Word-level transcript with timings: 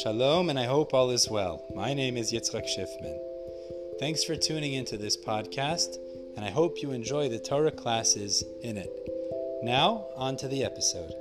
Shalom, 0.00 0.48
and 0.48 0.58
I 0.58 0.64
hope 0.64 0.94
all 0.94 1.10
is 1.10 1.28
well. 1.28 1.66
My 1.74 1.92
name 1.92 2.16
is 2.16 2.32
Yitzchak 2.32 2.64
Schiffman. 2.64 3.18
Thanks 4.00 4.24
for 4.24 4.34
tuning 4.34 4.72
into 4.72 4.96
this 4.96 5.18
podcast, 5.18 5.98
and 6.34 6.46
I 6.46 6.50
hope 6.50 6.80
you 6.80 6.92
enjoy 6.92 7.28
the 7.28 7.38
Torah 7.38 7.70
classes 7.70 8.42
in 8.62 8.78
it. 8.78 8.90
Now, 9.62 10.06
on 10.16 10.38
to 10.38 10.48
the 10.48 10.64
episode. 10.64 11.12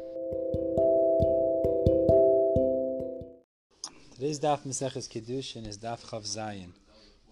Today's 4.15 4.39
Daf 4.39 4.65
Maseches 4.65 5.09
Kiddushin 5.09 5.67
is 5.67 5.77
Daf 5.77 6.05
Chav 6.05 6.23
Zayin. 6.23 6.71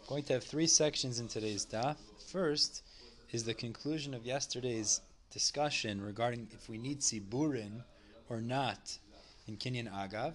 We're 0.02 0.10
going 0.10 0.24
to 0.24 0.34
have 0.34 0.44
three 0.44 0.68
sections 0.68 1.22
in 1.22 1.30
today's 1.30 1.66
Daf. 1.66 1.96
First 2.30 2.84
is 3.32 3.46
the 3.46 3.54
conclusion 3.54 4.14
of 4.14 4.26
yesterday's 4.26 5.00
discussion 5.32 6.02
regarding 6.02 6.50
if 6.52 6.68
we 6.68 6.78
need 6.78 7.00
Tziburin 7.00 7.86
or 8.28 8.42
not 8.42 8.98
in 9.48 9.56
Kinyan 9.56 9.90
Agav. 9.90 10.34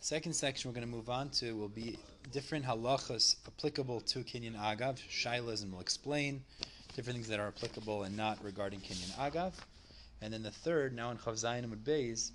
The 0.00 0.04
second 0.04 0.34
section 0.34 0.70
we're 0.70 0.76
going 0.76 0.86
to 0.86 0.96
move 0.96 1.10
on 1.10 1.28
to 1.30 1.56
will 1.56 1.68
be 1.68 1.98
different 2.30 2.64
halachas 2.64 3.34
applicable 3.48 4.00
to 4.02 4.20
Kinyan 4.20 4.54
Agav, 4.54 5.00
Shilas, 5.10 5.64
and 5.64 5.72
we'll 5.72 5.80
explain 5.80 6.44
different 6.94 7.16
things 7.16 7.26
that 7.26 7.40
are 7.40 7.48
applicable 7.48 8.04
and 8.04 8.16
not 8.16 8.38
regarding 8.44 8.78
Kinyan 8.78 9.10
Agav. 9.16 9.54
And 10.22 10.32
then 10.32 10.44
the 10.44 10.52
third, 10.52 10.94
now 10.94 11.10
in 11.10 11.16
Chav 11.16 11.32
Zayin 11.32 11.64
and 11.64 11.84
Beis, 11.84 12.30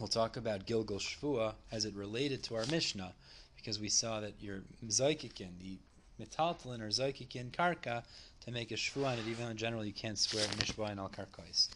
we'll 0.00 0.08
talk 0.08 0.36
about 0.36 0.66
Gilgul 0.66 0.98
Shvua 0.98 1.54
as 1.70 1.84
it 1.84 1.94
related 1.94 2.42
to 2.44 2.56
our 2.56 2.66
Mishnah, 2.66 3.12
because 3.54 3.78
we 3.78 3.88
saw 3.88 4.18
that 4.18 4.34
your 4.40 4.58
Zaikikin, 4.84 5.50
the 5.60 5.78
metaltalin 6.20 6.80
or 6.80 6.88
Zaikikin 6.88 7.52
karka, 7.52 8.02
to 8.40 8.50
make 8.50 8.72
a 8.72 8.74
Shvua 8.74 9.12
on 9.12 9.18
it, 9.18 9.28
even 9.28 9.44
though 9.44 9.50
in 9.52 9.56
general 9.56 9.84
you 9.84 9.92
can't 9.92 10.18
swear 10.18 10.44
Mishvah 10.44 10.90
in 10.90 10.98
al 10.98 11.08
karkais. 11.08 11.68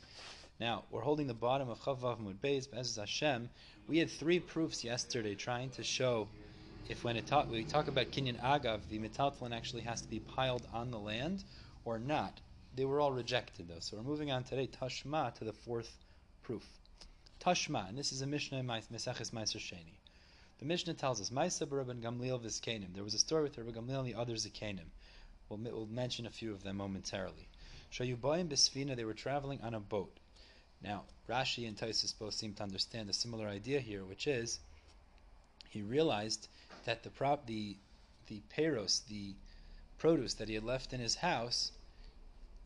Now, 0.63 0.85
we're 0.93 1.01
holding 1.01 1.27
the 1.27 1.35
bottom 1.35 1.69
of 1.69 1.81
Chavav 1.81 2.21
Mud 2.21 2.41
Beis, 2.41 2.71
Be'ez 2.71 2.95
Hashem. 2.95 3.51
We 3.89 3.99
had 3.99 4.09
three 4.09 4.39
proofs 4.39 4.85
yesterday 4.85 5.35
trying 5.35 5.71
to 5.71 5.83
show 5.83 6.29
if 6.89 7.03
when 7.03 7.17
we 7.17 7.65
talk 7.65 7.89
about 7.89 8.13
Kinyan 8.13 8.41
Agav, 8.41 8.83
the 8.89 9.01
metaltalin 9.01 9.53
actually 9.53 9.83
has 9.83 10.03
to 10.03 10.09
be 10.09 10.21
piled 10.21 10.65
on 10.73 10.93
the 10.93 11.01
land 11.01 11.43
or 11.85 11.99
not. 11.99 12.41
They 12.77 12.85
were 12.85 13.01
all 13.01 13.11
rejected 13.11 13.67
though. 13.67 13.81
So 13.81 13.97
we're 13.97 14.05
moving 14.05 14.31
on 14.31 14.45
today, 14.45 14.69
Tashma, 14.69 15.35
to 15.35 15.45
the 15.45 15.53
fourth 15.53 15.99
proof. 16.45 16.65
Tashma, 17.41 17.89
and 17.89 17.99
this 17.99 18.13
is 18.13 18.23
a 18.23 18.27
Mishnah 18.29 18.59
in 18.59 18.67
Meseches 18.69 19.33
Meiser 19.33 19.59
Sheni. 19.59 19.99
The 20.61 20.65
Mishnah 20.65 20.95
tells 20.95 21.21
us, 21.21 21.31
Maisa 21.31 21.67
Rabban 21.67 22.01
Gamliel 22.01 22.41
Vizkanim. 22.41 22.95
There 22.95 23.03
was 23.03 23.15
a 23.15 23.19
story 23.19 23.43
with 23.43 23.57
Rabban 23.57 23.75
Gamliel 23.75 23.99
and 23.99 24.07
the 24.07 24.15
other 24.15 24.35
Zikanim. 24.35 24.93
We'll, 25.49 25.59
we'll 25.59 25.87
mention 25.87 26.25
a 26.25 26.31
few 26.31 26.53
of 26.53 26.63
them 26.63 26.77
momentarily. 26.77 27.49
Shayubayim 27.91 28.47
Bisfina, 28.47 28.95
they 28.95 29.05
were 29.05 29.13
traveling 29.13 29.61
on 29.61 29.75
a 29.75 29.81
boat. 29.81 30.21
Now, 30.83 31.05
Rashi 31.29 31.69
and 31.69 31.77
Tosfos 31.77 32.19
both 32.19 32.35
seem 32.35 32.55
to 32.55 32.63
understand 32.63 33.09
a 33.09 33.13
similar 33.13 33.47
idea 33.47 33.81
here, 33.81 34.05
which 34.05 34.27
is 34.27 34.59
he 35.69 35.83
realized 35.83 36.49
that 36.85 37.03
the 37.03 37.11
prop 37.11 37.47
the 37.47 37.77
the 38.27 38.43
peros, 38.49 39.07
the 39.07 39.35
produce 39.99 40.35
that 40.35 40.49
he 40.49 40.55
had 40.55 40.65
left 40.65 40.93
in 40.93 41.01
his 41.01 41.17
house, 41.17 41.73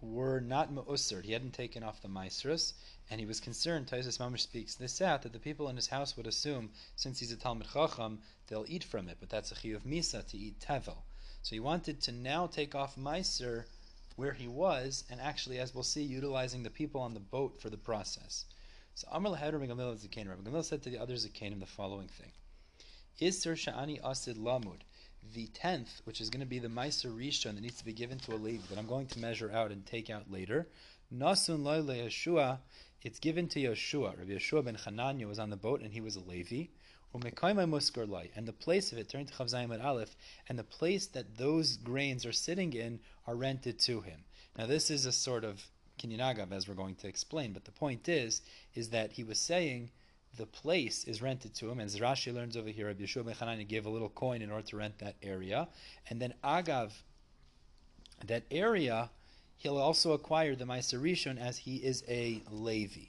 were 0.00 0.40
not 0.40 0.72
ma'usr. 0.72 1.22
He 1.24 1.32
hadn't 1.32 1.52
taken 1.52 1.82
off 1.82 2.00
the 2.00 2.08
maestros, 2.08 2.74
and 3.10 3.20
he 3.20 3.26
was 3.26 3.40
concerned. 3.40 3.86
Tosfos 3.86 4.18
Mamish 4.18 4.40
speaks 4.40 4.74
this 4.74 5.00
out 5.00 5.22
that 5.22 5.32
the 5.32 5.38
people 5.38 5.68
in 5.68 5.76
his 5.76 5.88
house 5.88 6.16
would 6.16 6.26
assume, 6.26 6.70
since 6.94 7.20
he's 7.20 7.32
a 7.32 7.36
Talmud 7.36 7.68
Chacham, 7.72 8.20
they'll 8.46 8.64
eat 8.68 8.84
from 8.84 9.08
it, 9.08 9.18
but 9.20 9.28
that's 9.28 9.52
a 9.52 9.54
chi 9.54 9.68
of 9.68 9.84
misa 9.84 10.26
to 10.26 10.38
eat 10.38 10.58
tevel. 10.58 11.02
So 11.42 11.54
he 11.54 11.60
wanted 11.60 12.00
to 12.02 12.12
now 12.12 12.46
take 12.46 12.74
off 12.74 12.96
meiser 12.96 13.66
where 14.16 14.32
he 14.32 14.48
was, 14.48 15.04
and 15.10 15.20
actually, 15.20 15.58
as 15.58 15.74
we'll 15.74 15.84
see, 15.84 16.02
utilizing 16.02 16.62
the 16.62 16.70
people 16.70 17.00
on 17.00 17.14
the 17.14 17.20
boat 17.20 17.60
for 17.60 17.70
the 17.70 17.76
process. 17.76 18.46
So 18.94 19.06
Amr 19.10 19.30
Lahed 19.30 19.52
Rabbi 19.52 19.66
Gamliel 19.66 19.96
Zakanim. 19.96 20.30
Rabbi 20.30 20.50
Gamliel 20.50 20.64
said 20.64 20.82
to 20.82 20.90
the 20.90 20.98
other 20.98 21.14
Zakanim 21.14 21.60
the 21.60 21.66
following 21.66 22.08
thing: 22.08 22.32
Isser 23.20 23.54
Sha'ani 23.54 24.00
Asid 24.02 24.36
Lamud. 24.36 24.80
The 25.34 25.48
tenth, 25.48 26.00
which 26.04 26.20
is 26.20 26.30
going 26.30 26.40
to 26.40 26.46
be 26.46 26.60
the 26.60 26.68
Meiser 26.68 27.14
Rishon 27.14 27.56
that 27.56 27.60
needs 27.60 27.78
to 27.78 27.84
be 27.84 27.92
given 27.92 28.18
to 28.20 28.34
a 28.34 28.36
Levi, 28.36 28.62
that 28.70 28.78
I'm 28.78 28.86
going 28.86 29.08
to 29.08 29.18
measure 29.18 29.50
out 29.50 29.72
and 29.72 29.84
take 29.84 30.08
out 30.08 30.30
later. 30.30 30.68
Nasun 31.12 31.62
Yeshua, 31.62 32.58
it's 33.02 33.18
given 33.18 33.48
to 33.48 33.60
Yeshua. 33.60 34.16
Rabbi 34.18 34.32
Yeshua 34.32 34.64
ben 34.64 34.76
Chananya 34.76 35.26
was 35.26 35.38
on 35.38 35.50
the 35.50 35.56
boat 35.56 35.80
and 35.80 35.92
he 35.92 36.00
was 36.00 36.16
a 36.16 36.20
Levi. 36.20 36.68
And 37.24 38.46
the 38.46 38.54
place 38.58 38.92
of 38.92 38.98
it, 38.98 39.08
turning 39.08 39.26
to 39.26 39.32
Chavzayim 39.34 39.84
Aleph, 39.84 40.16
and 40.48 40.58
the 40.58 40.64
place 40.64 41.06
that 41.06 41.36
those 41.36 41.76
grains 41.76 42.26
are 42.26 42.32
sitting 42.32 42.72
in 42.72 43.00
are 43.26 43.34
rented 43.34 43.78
to 43.80 44.00
him. 44.00 44.24
Now 44.56 44.66
this 44.66 44.90
is 44.90 45.06
a 45.06 45.12
sort 45.12 45.44
of 45.44 45.66
Kinyanagav, 45.98 46.52
as 46.52 46.68
we're 46.68 46.74
going 46.74 46.94
to 46.96 47.08
explain, 47.08 47.52
but 47.52 47.64
the 47.64 47.72
point 47.72 48.08
is, 48.08 48.42
is 48.74 48.90
that 48.90 49.12
he 49.12 49.24
was 49.24 49.38
saying 49.38 49.90
the 50.36 50.46
place 50.46 51.04
is 51.04 51.22
rented 51.22 51.54
to 51.54 51.70
him, 51.70 51.80
as 51.80 51.98
Rashi 51.98 52.32
learns 52.32 52.56
over 52.56 52.68
here, 52.68 52.88
Rabbi 52.88 53.04
Yeshua 53.04 53.24
ben 53.24 53.34
Chananya 53.34 53.66
gave 53.66 53.86
a 53.86 53.90
little 53.90 54.10
coin 54.10 54.42
in 54.42 54.50
order 54.50 54.66
to 54.66 54.76
rent 54.76 54.98
that 54.98 55.16
area, 55.22 55.68
and 56.10 56.20
then 56.20 56.34
Agav, 56.44 56.92
that 58.26 58.44
area, 58.50 59.10
he'll 59.56 59.78
also 59.78 60.12
acquire 60.12 60.54
the 60.54 60.66
Meiser 60.66 61.00
Rishon 61.00 61.38
as 61.40 61.58
he 61.58 61.76
is 61.76 62.04
a 62.08 62.42
Levi. 62.50 63.06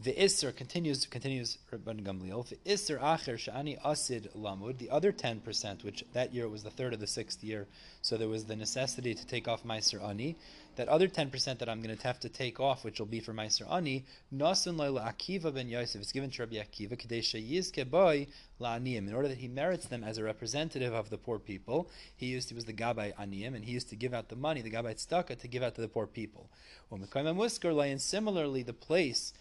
The 0.00 0.12
Isser 0.12 0.54
continues 0.54 1.06
continues 1.06 1.58
Rabban 1.72 2.04
Gamliel. 2.04 2.48
The 2.48 2.58
Isser 2.64 3.00
Acher 3.00 3.34
Shani 3.34 3.76
Asid 3.84 4.28
Lamud. 4.32 4.78
The 4.78 4.90
other 4.90 5.10
ten 5.10 5.40
percent, 5.40 5.82
which 5.82 6.04
that 6.12 6.32
year 6.32 6.48
was 6.48 6.62
the 6.62 6.70
third 6.70 6.94
of 6.94 7.00
the 7.00 7.08
sixth 7.08 7.42
year, 7.42 7.66
so 8.00 8.16
there 8.16 8.28
was 8.28 8.44
the 8.44 8.54
necessity 8.54 9.12
to 9.12 9.26
take 9.26 9.48
off 9.48 9.64
Meiser 9.64 10.00
Ani. 10.00 10.36
That 10.76 10.86
other 10.86 11.08
ten 11.08 11.30
percent 11.30 11.58
that 11.58 11.68
I'm 11.68 11.82
going 11.82 11.96
to 11.96 12.06
have 12.06 12.20
to 12.20 12.28
take 12.28 12.60
off, 12.60 12.84
which 12.84 13.00
will 13.00 13.06
be 13.06 13.18
for 13.18 13.32
Meiser 13.32 13.68
Ani, 13.68 14.04
Nasun 14.32 14.78
Laila 14.78 15.00
Akiva 15.00 15.52
ben 15.52 15.68
Yosef. 15.68 16.00
It's 16.00 16.12
given 16.12 16.30
to 16.30 16.42
Rabbi 16.42 16.58
Akiva 16.58 16.96
Kadesha 16.96 17.44
Yizke 17.44 17.90
Boy 17.90 18.28
La'aniyim. 18.60 19.08
In 19.08 19.12
order 19.12 19.26
that 19.26 19.38
he 19.38 19.48
merits 19.48 19.86
them 19.86 20.04
as 20.04 20.16
a 20.16 20.22
representative 20.22 20.94
of 20.94 21.10
the 21.10 21.18
poor 21.18 21.40
people, 21.40 21.90
he 22.14 22.26
used 22.26 22.50
he 22.50 22.54
was 22.54 22.66
the 22.66 22.72
Gabbai 22.72 23.16
Aniyim, 23.16 23.56
and 23.56 23.64
he 23.64 23.72
used 23.72 23.88
to 23.88 23.96
give 23.96 24.14
out 24.14 24.28
the 24.28 24.36
money, 24.36 24.62
the 24.62 24.70
Gabbai 24.70 24.94
Tzedakah, 24.94 25.40
to 25.40 25.48
give 25.48 25.64
out 25.64 25.74
to 25.74 25.80
the 25.80 25.88
poor 25.88 26.06
people. 26.06 26.48
And 26.92 28.00
similarly, 28.00 28.62
the 28.62 28.72
place 28.72 29.32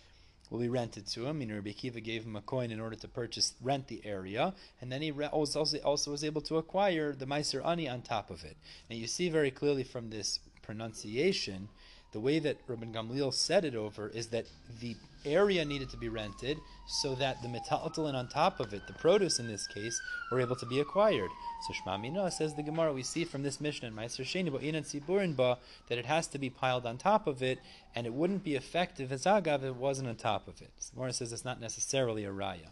will 0.50 0.60
be 0.60 0.70
rented 0.70 1.08
to 1.08 1.26
him. 1.26 1.40
Meaning 1.40 1.56
Rabbi 1.56 1.72
Akiva 1.72 2.04
gave 2.04 2.24
him 2.24 2.36
a 2.36 2.42
coin 2.42 2.72
in 2.72 2.80
order 2.80 2.96
to 2.96 3.08
purchase, 3.08 3.54
rent 3.62 3.88
the 3.88 4.02
area, 4.06 4.54
and 4.82 4.92
then 4.92 5.02
he 5.02 5.12
also, 5.12 5.66
also 5.84 6.12
was 6.12 6.24
able 6.24 6.42
to 6.42 6.58
acquire 6.58 7.14
the 7.14 7.26
Meiser 7.26 7.66
Ani 7.66 7.88
on 7.88 8.02
top 8.02 8.30
of 8.30 8.44
it. 8.44 8.58
And 8.90 9.00
you 9.00 9.08
see 9.08 9.30
very 9.30 9.52
clearly 9.52 9.84
from 9.84 10.10
this 10.10 10.40
pronunciation, 10.62 11.70
the 12.12 12.20
way 12.20 12.40
that 12.40 12.66
Rabban 12.68 12.94
Gamliel 12.94 13.34
said 13.34 13.66
it 13.66 13.76
over 13.76 14.10
is 14.10 14.28
that 14.28 14.46
the 14.80 14.96
area 15.26 15.66
needed 15.66 15.90
to 15.90 15.98
be 15.98 16.10
rented 16.10 16.58
so 16.88 17.14
that 17.16 17.42
the 17.42 17.48
metaltalin 17.48 18.16
on 18.16 18.28
top 18.28 18.60
of 18.60 18.74
it, 18.74 18.88
the 18.88 18.94
produce 18.94 19.40
in 19.40 19.48
this 19.48 19.68
case, 19.68 20.02
were 20.32 20.40
able 20.40 20.56
to 20.56 20.66
be 20.66 20.80
acquired. 20.80 21.30
So 21.68 21.74
Shma 21.74 22.00
Mina 22.00 22.32
says 22.32 22.56
the 22.56 22.64
Gemara, 22.64 22.94
we 22.94 23.04
see 23.04 23.26
from 23.26 23.44
this 23.44 23.60
Mishnah 23.60 23.90
in 23.90 23.94
Meiser 23.94 24.24
Sheni 24.24 24.50
Ba'inan 24.50 24.84
Tziburin 24.84 25.36
Ba 25.36 25.58
that 25.90 25.98
it 25.98 26.06
has 26.06 26.28
to 26.28 26.38
be 26.38 26.50
piled 26.50 26.86
on 26.86 26.98
top 26.98 27.28
of 27.28 27.44
it, 27.44 27.60
and 27.94 28.08
it 28.08 28.14
wouldn't 28.14 28.44
be 28.44 28.56
effective 28.56 29.12
as 29.12 29.26
Agav 29.26 29.58
if 29.58 29.64
it 29.64 29.76
wasn't 29.76 30.08
on 30.08 30.16
top 30.16 30.48
of 30.48 30.62
it. 30.62 30.72
So 30.80 30.94
Gemara 30.96 31.14
says 31.14 31.34
it's 31.34 31.46
not 31.46 31.60
necessarily 31.60 32.24
a 32.24 32.32
raya. 32.32 32.72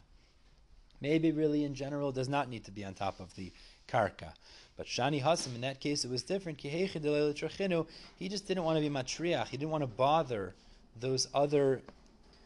Maybe 1.02 1.31
really 1.31 1.64
in 1.66 1.75
general 1.75 2.12
does 2.12 2.30
not 2.30 2.50
need 2.50 2.64
to 2.66 2.72
be 2.72 2.86
on 2.86 2.94
top 2.94 3.20
of 3.20 3.36
the 3.36 3.52
karka. 3.88 4.34
But 4.78 4.88
Shani 4.88 5.22
Hasim, 5.22 5.56
in 5.56 5.62
that 5.62 5.80
case, 5.80 6.04
it 6.06 6.12
was 6.12 6.24
different. 6.24 6.62
He 6.62 6.88
just 6.88 8.48
didn't 8.48 8.64
want 8.64 8.78
to 8.78 8.81
be 8.81 8.90
matriach. 8.90 9.48
He 9.48 9.58
didn't 9.58 9.72
want 9.72 9.84
to 9.84 9.88
bother 9.88 10.54
those 11.00 11.28
other 11.34 11.81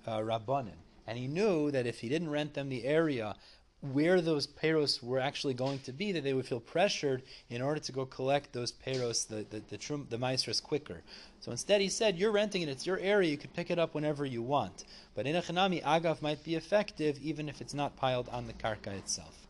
uh, 0.05 0.19
rabbanim. 0.19 0.73
And 1.09 1.17
he 1.17 1.25
knew 1.25 1.71
that 1.71 1.87
if 1.87 2.01
he 2.01 2.07
didn't 2.07 2.29
rent 2.29 2.53
them 2.53 2.69
the 2.69 2.85
area 2.85 3.35
where 3.81 4.21
those 4.21 4.45
peros 4.45 5.01
were 5.01 5.17
actually 5.17 5.55
going 5.55 5.79
to 5.79 5.91
be, 5.91 6.11
that 6.11 6.23
they 6.23 6.35
would 6.35 6.45
feel 6.45 6.59
pressured 6.59 7.23
in 7.49 7.63
order 7.63 7.79
to 7.79 7.91
go 7.91 8.05
collect 8.05 8.53
those 8.53 8.71
peros, 8.71 9.27
the 9.27 9.43
the 9.49 9.59
the, 9.71 9.77
trum, 9.79 10.05
the 10.11 10.19
maestros 10.19 10.61
quicker. 10.61 11.01
So 11.39 11.49
instead, 11.49 11.81
he 11.81 11.89
said, 11.89 12.19
"You're 12.19 12.29
renting 12.29 12.61
it; 12.61 12.69
it's 12.69 12.85
your 12.85 12.99
area. 12.99 13.31
You 13.31 13.39
can 13.39 13.49
pick 13.49 13.71
it 13.71 13.79
up 13.79 13.95
whenever 13.95 14.23
you 14.23 14.43
want." 14.43 14.83
But 15.15 15.25
in 15.25 15.35
a 15.35 15.41
chanami, 15.41 15.81
agav 15.81 16.21
might 16.21 16.43
be 16.43 16.53
effective 16.53 17.17
even 17.23 17.49
if 17.49 17.59
it's 17.59 17.73
not 17.73 17.95
piled 17.95 18.29
on 18.29 18.45
the 18.45 18.53
karka 18.53 18.95
itself. 18.95 19.47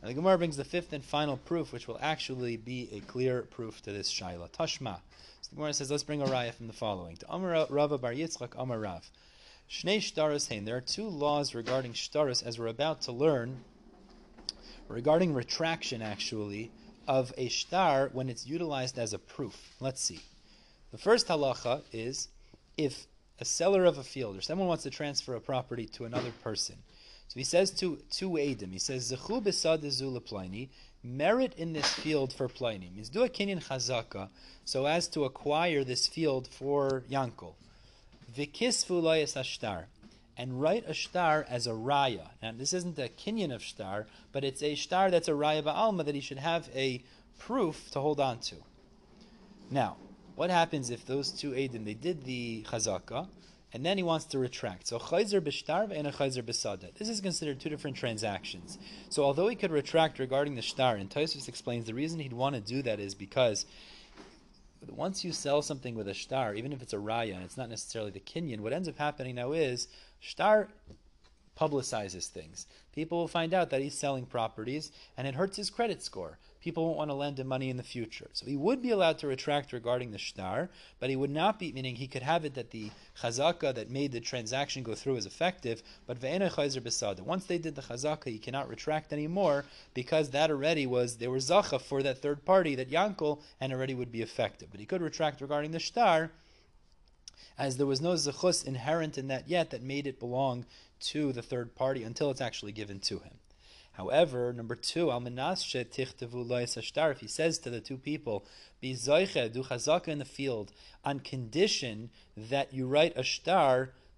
Now 0.00 0.06
the 0.06 0.14
Gemara 0.14 0.38
brings 0.38 0.56
the 0.56 0.64
fifth 0.64 0.92
and 0.92 1.04
final 1.04 1.36
proof, 1.36 1.72
which 1.72 1.88
will 1.88 1.98
actually 2.00 2.56
be 2.56 2.88
a 2.92 3.00
clear 3.00 3.42
proof 3.42 3.82
to 3.82 3.92
this 3.92 4.08
shaila. 4.08 4.48
Tashma. 4.50 5.00
So 5.40 5.48
the 5.50 5.56
Gemara 5.56 5.72
says, 5.72 5.90
"Let's 5.90 6.04
bring 6.04 6.22
a 6.22 6.26
raya 6.26 6.54
from 6.54 6.68
the 6.68 6.72
following." 6.72 7.16
To 7.16 7.34
Amar 7.34 7.66
Rava 7.68 7.98
Bar 7.98 8.12
Yitzchak 8.12 8.54
Amar 8.56 8.78
Rav. 8.78 9.10
Shnei 9.70 9.98
shtaros 9.98 10.48
hein. 10.48 10.64
There 10.64 10.76
are 10.76 10.80
two 10.80 11.08
laws 11.08 11.54
regarding 11.54 11.92
shtaros, 11.92 12.44
as 12.44 12.58
we're 12.58 12.66
about 12.66 13.02
to 13.02 13.12
learn, 13.12 13.62
regarding 14.88 15.32
retraction, 15.32 16.02
actually, 16.02 16.72
of 17.06 17.32
a 17.38 17.48
shtar 17.48 18.10
when 18.12 18.28
it's 18.28 18.48
utilized 18.48 18.98
as 18.98 19.12
a 19.12 19.18
proof. 19.18 19.76
Let's 19.78 20.00
see. 20.00 20.20
The 20.90 20.98
first 20.98 21.28
halacha 21.28 21.82
is 21.92 22.28
if 22.76 23.06
a 23.38 23.44
seller 23.44 23.84
of 23.84 23.96
a 23.96 24.02
field 24.02 24.36
or 24.36 24.40
someone 24.40 24.66
wants 24.66 24.82
to 24.82 24.90
transfer 24.90 25.36
a 25.36 25.40
property 25.40 25.86
to 25.86 26.04
another 26.04 26.32
person. 26.42 26.76
So 27.28 27.38
he 27.38 27.44
says 27.44 27.70
to 27.78 27.98
to 28.18 28.38
Adam, 28.38 28.72
he 28.72 28.80
says 28.80 29.12
Zechu 29.12 29.40
besad 29.40 30.68
merit 31.04 31.54
in 31.56 31.72
this 31.72 31.94
field 31.94 32.32
for 32.32 32.48
Pliny. 32.48 32.90
Means 32.92 33.08
do 33.08 33.22
a 33.22 33.28
kinyan 33.28 33.64
chazaka 33.64 34.30
so 34.64 34.86
as 34.86 35.06
to 35.08 35.24
acquire 35.24 35.84
this 35.84 36.08
field 36.08 36.48
for 36.48 37.04
Yankel. 37.08 37.54
Vikisfu 38.34 39.02
ashtar. 39.02 39.84
and 40.36 40.60
write 40.60 40.84
a 40.86 40.94
star 40.94 41.44
as 41.48 41.66
a 41.66 41.72
raya. 41.72 42.30
Now, 42.42 42.52
this 42.56 42.72
isn't 42.72 42.98
a 42.98 43.08
kinyan 43.08 43.54
of 43.54 43.62
star, 43.62 44.06
but 44.32 44.44
it's 44.44 44.62
a 44.62 44.74
star 44.74 45.10
that's 45.10 45.28
a 45.28 45.32
raya 45.32 45.62
ba'alma 45.62 46.04
that 46.06 46.14
he 46.14 46.20
should 46.20 46.38
have 46.38 46.68
a 46.74 47.02
proof 47.38 47.90
to 47.90 48.00
hold 48.00 48.20
on 48.20 48.38
to. 48.40 48.56
Now, 49.70 49.96
what 50.36 50.50
happens 50.50 50.90
if 50.90 51.04
those 51.04 51.30
two 51.30 51.50
Adim, 51.50 51.84
they 51.84 51.94
did 51.94 52.24
the 52.24 52.64
chazaka, 52.68 53.28
and 53.72 53.84
then 53.84 53.96
he 53.96 54.02
wants 54.02 54.24
to 54.26 54.38
retract. 54.38 54.86
So 54.88 54.98
chayzer 54.98 55.40
b'shtar 55.40 55.90
and 55.96 56.06
a 56.06 56.12
chayzer 56.12 56.42
b'sada. 56.42 56.94
This 56.94 57.08
is 57.08 57.20
considered 57.20 57.60
two 57.60 57.68
different 57.68 57.96
transactions. 57.96 58.78
So 59.10 59.22
although 59.22 59.48
he 59.48 59.56
could 59.56 59.70
retract 59.70 60.18
regarding 60.18 60.54
the 60.54 60.62
shtar, 60.62 60.96
and 60.96 61.08
Tosfos 61.10 61.48
explains 61.48 61.86
the 61.86 61.94
reason 61.94 62.18
he'd 62.18 62.32
want 62.32 62.54
to 62.54 62.60
do 62.60 62.82
that 62.82 62.98
is 62.98 63.14
because 63.14 63.66
once 64.88 65.24
you 65.24 65.32
sell 65.32 65.62
something 65.62 65.94
with 65.94 66.08
a 66.08 66.14
shtar, 66.14 66.54
even 66.54 66.72
if 66.72 66.82
it's 66.82 66.92
a 66.92 66.98
raya 66.98 67.34
and 67.34 67.44
it's 67.44 67.56
not 67.56 67.68
necessarily 67.68 68.10
the 68.10 68.20
kinyan, 68.20 68.60
what 68.60 68.72
ends 68.72 68.88
up 68.88 68.98
happening 68.98 69.34
now 69.34 69.52
is 69.52 69.88
shtar 70.20 70.68
publicizes 71.58 72.26
things. 72.26 72.66
People 72.94 73.18
will 73.18 73.28
find 73.28 73.52
out 73.52 73.70
that 73.70 73.82
he's 73.82 73.98
selling 73.98 74.24
properties, 74.24 74.92
and 75.16 75.26
it 75.26 75.34
hurts 75.34 75.56
his 75.56 75.70
credit 75.70 76.02
score 76.02 76.38
people 76.60 76.84
won't 76.84 76.98
want 76.98 77.10
to 77.10 77.14
lend 77.14 77.38
him 77.38 77.46
money 77.46 77.70
in 77.70 77.76
the 77.76 77.82
future. 77.82 78.28
So 78.32 78.46
he 78.46 78.56
would 78.56 78.82
be 78.82 78.90
allowed 78.90 79.18
to 79.18 79.26
retract 79.26 79.72
regarding 79.72 80.10
the 80.10 80.18
shtar, 80.18 80.68
but 80.98 81.10
he 81.10 81.16
would 81.16 81.30
not 81.30 81.58
be, 81.58 81.72
meaning 81.72 81.96
he 81.96 82.06
could 82.06 82.22
have 82.22 82.44
it 82.44 82.54
that 82.54 82.70
the 82.70 82.90
chazaka 83.20 83.74
that 83.74 83.90
made 83.90 84.12
the 84.12 84.20
transaction 84.20 84.82
go 84.82 84.94
through 84.94 85.16
is 85.16 85.26
effective, 85.26 85.82
but 86.06 86.20
chayzer 86.20 86.80
besada. 86.80 87.20
Once 87.20 87.46
they 87.46 87.58
did 87.58 87.74
the 87.74 87.82
chazaka, 87.82 88.26
he 88.26 88.38
cannot 88.38 88.68
retract 88.68 89.12
anymore 89.12 89.64
because 89.94 90.30
that 90.30 90.50
already 90.50 90.86
was, 90.86 91.16
they 91.16 91.28
were 91.28 91.38
zacha 91.38 91.80
for 91.80 92.02
that 92.02 92.18
third 92.18 92.44
party, 92.44 92.74
that 92.74 92.90
yankel, 92.90 93.40
and 93.60 93.72
already 93.72 93.94
would 93.94 94.12
be 94.12 94.22
effective. 94.22 94.68
But 94.70 94.80
he 94.80 94.86
could 94.86 95.02
retract 95.02 95.40
regarding 95.40 95.72
the 95.72 95.78
shtar, 95.78 96.30
as 97.58 97.76
there 97.76 97.86
was 97.86 98.00
no 98.00 98.14
zechus 98.14 98.64
inherent 98.64 99.18
in 99.18 99.28
that 99.28 99.48
yet 99.48 99.70
that 99.70 99.82
made 99.82 100.06
it 100.06 100.20
belong 100.20 100.66
to 101.00 101.32
the 101.32 101.42
third 101.42 101.74
party 101.74 102.02
until 102.02 102.30
it's 102.30 102.40
actually 102.40 102.72
given 102.72 103.00
to 103.00 103.18
him. 103.18 103.39
However, 104.00 104.50
number 104.54 104.76
two, 104.76 105.08
almanashe 105.08 105.84
tichtevu 105.84 106.46
ashtar. 106.74 107.12
If 107.12 107.20
he 107.20 107.26
says 107.26 107.58
to 107.58 107.68
the 107.68 107.82
two 107.82 107.98
people, 107.98 108.46
"Be 108.80 108.94
zoiche 108.94 109.52
chazaka 109.64 110.08
in 110.08 110.18
the 110.18 110.24
field," 110.24 110.72
on 111.04 111.20
condition 111.20 112.08
that 112.34 112.72
you 112.72 112.86
write 112.86 113.14
a 113.14 113.20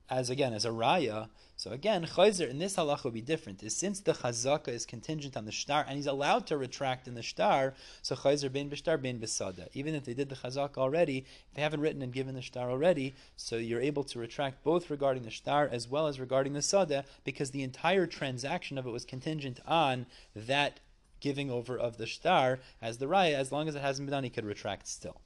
as 0.09 0.31
again 0.31 0.53
as 0.53 0.65
a 0.65 0.69
raya, 0.69 1.31
so 1.63 1.71
again, 1.71 2.05
Chayzer 2.05 2.51
in 2.51 2.59
this 2.59 2.75
halacha 2.75 3.05
will 3.05 3.13
be 3.13 3.21
different. 3.21 3.63
Is 3.63 3.77
since 3.77 4.01
the 4.01 4.15
chazaka 4.15 4.71
is 4.71 4.85
contingent 4.85 5.37
on 5.37 5.45
the 5.45 5.53
shtar 5.53 5.85
and 5.87 5.97
he's 5.97 6.09
allowed 6.09 6.45
to 6.49 6.57
retract 6.57 7.07
in 7.07 7.15
the 7.15 7.23
shtar, 7.23 7.75
so 8.03 8.17
Chayzer 8.17 8.53
bin 8.53 8.69
b'shtar 8.69 9.01
bin 9.01 9.21
b'sada. 9.21 9.69
Even 9.73 9.95
if 9.95 10.05
they 10.05 10.13
did 10.13 10.29
the 10.29 10.35
chazaka 10.35 10.79
already, 10.79 11.19
if 11.19 11.55
they 11.55 11.63
haven't 11.63 11.81
written 11.81 12.03
and 12.03 12.13
given 12.13 12.35
the 12.35 12.43
shtar 12.43 12.69
already, 12.69 13.15
so 13.37 13.59
you're 13.59 13.81
able 13.81 14.03
to 14.03 14.19
retract 14.19 14.65
both 14.65 14.91
regarding 14.91 15.23
the 15.23 15.31
shtar 15.31 15.69
as 15.71 15.87
well 15.87 16.09
as 16.09 16.19
regarding 16.19 16.53
the 16.55 16.63
sada 16.63 17.05
because 17.23 17.53
the 17.53 17.63
entire 17.63 18.09
transaction 18.09 18.77
of 18.77 18.85
it 18.85 18.91
was 18.91 19.05
contingent 19.05 19.61
on 19.65 20.07
that 20.35 20.81
giving 21.21 21.49
over 21.49 21.79
of 21.79 21.97
the 21.97 22.07
shtar 22.07 22.59
as 22.81 22.99
the 22.99 23.07
raya. 23.07 23.35
As 23.35 23.53
long 23.53 23.69
as 23.69 23.77
it 23.77 23.83
hasn't 23.83 24.09
been 24.09 24.13
done, 24.13 24.25
he 24.25 24.31
could 24.31 24.45
retract 24.45 24.89
still. 24.89 25.21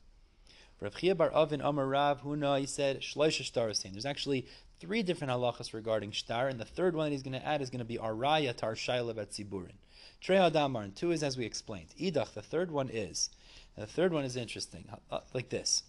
Rav 0.78 0.94
Chia 0.96 1.14
bar 1.14 1.32
Avin 1.34 1.62
Amar 1.62 1.86
Rav 1.86 2.22
Huna, 2.22 2.60
he 2.60 2.66
said, 2.66 3.00
Shloisha 3.00 3.90
There's 3.90 4.04
actually 4.04 4.46
three 4.80 5.02
different 5.02 5.32
halachas 5.32 5.72
regarding 5.72 6.12
shtar, 6.12 6.48
and 6.48 6.60
the 6.60 6.64
third 6.64 6.94
one 6.94 7.06
that 7.06 7.12
he's 7.12 7.22
going 7.22 7.38
to 7.38 7.46
add 7.46 7.62
is 7.62 7.70
going 7.70 7.78
to 7.78 7.84
be 7.84 7.98
araya 7.98 8.54
tar 8.54 8.74
shaila 8.74 9.14
betziburin. 9.14 9.76
Adamar, 10.28 10.82
and 10.82 10.96
two 10.96 11.12
is 11.12 11.22
as 11.22 11.36
we 11.36 11.44
explained. 11.44 11.88
Idach, 12.00 12.34
the 12.34 12.42
third 12.42 12.70
one 12.70 12.88
is, 12.88 13.30
the 13.76 13.86
third 13.86 14.12
one 14.12 14.24
is 14.24 14.36
interesting, 14.36 14.88
uh, 15.10 15.20
like 15.34 15.50
this. 15.50 15.82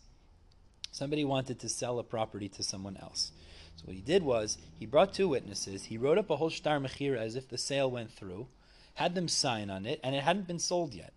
Somebody 0.91 1.25
wanted 1.25 1.59
to 1.59 1.69
sell 1.69 1.99
a 1.99 2.03
property 2.03 2.49
to 2.49 2.63
someone 2.63 2.97
else. 2.97 3.31
So 3.77 3.83
what 3.85 3.95
he 3.95 4.01
did 4.01 4.23
was, 4.23 4.57
he 4.79 4.85
brought 4.85 5.13
two 5.13 5.29
witnesses, 5.29 5.85
he 5.85 5.97
wrote 5.97 6.17
up 6.17 6.29
a 6.29 6.35
whole 6.35 6.49
shtar 6.49 6.79
mechira 6.79 7.17
as 7.17 7.35
if 7.35 7.47
the 7.47 7.57
sale 7.57 7.89
went 7.89 8.11
through, 8.11 8.47
had 8.95 9.15
them 9.15 9.27
sign 9.27 9.69
on 9.69 9.85
it, 9.85 9.99
and 10.03 10.15
it 10.15 10.23
hadn't 10.23 10.47
been 10.47 10.59
sold 10.59 10.93
yet. 10.93 11.13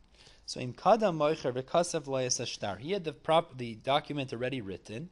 So 0.46 0.60
in 0.60 0.74
kadam 0.74 1.16
moicher 1.16 1.52
v'kasav 1.52 2.46
shtar. 2.46 2.76
He 2.76 2.92
had 2.92 3.04
the 3.04 3.12
prop, 3.12 3.56
the 3.56 3.76
document 3.76 4.32
already 4.32 4.60
written, 4.60 5.10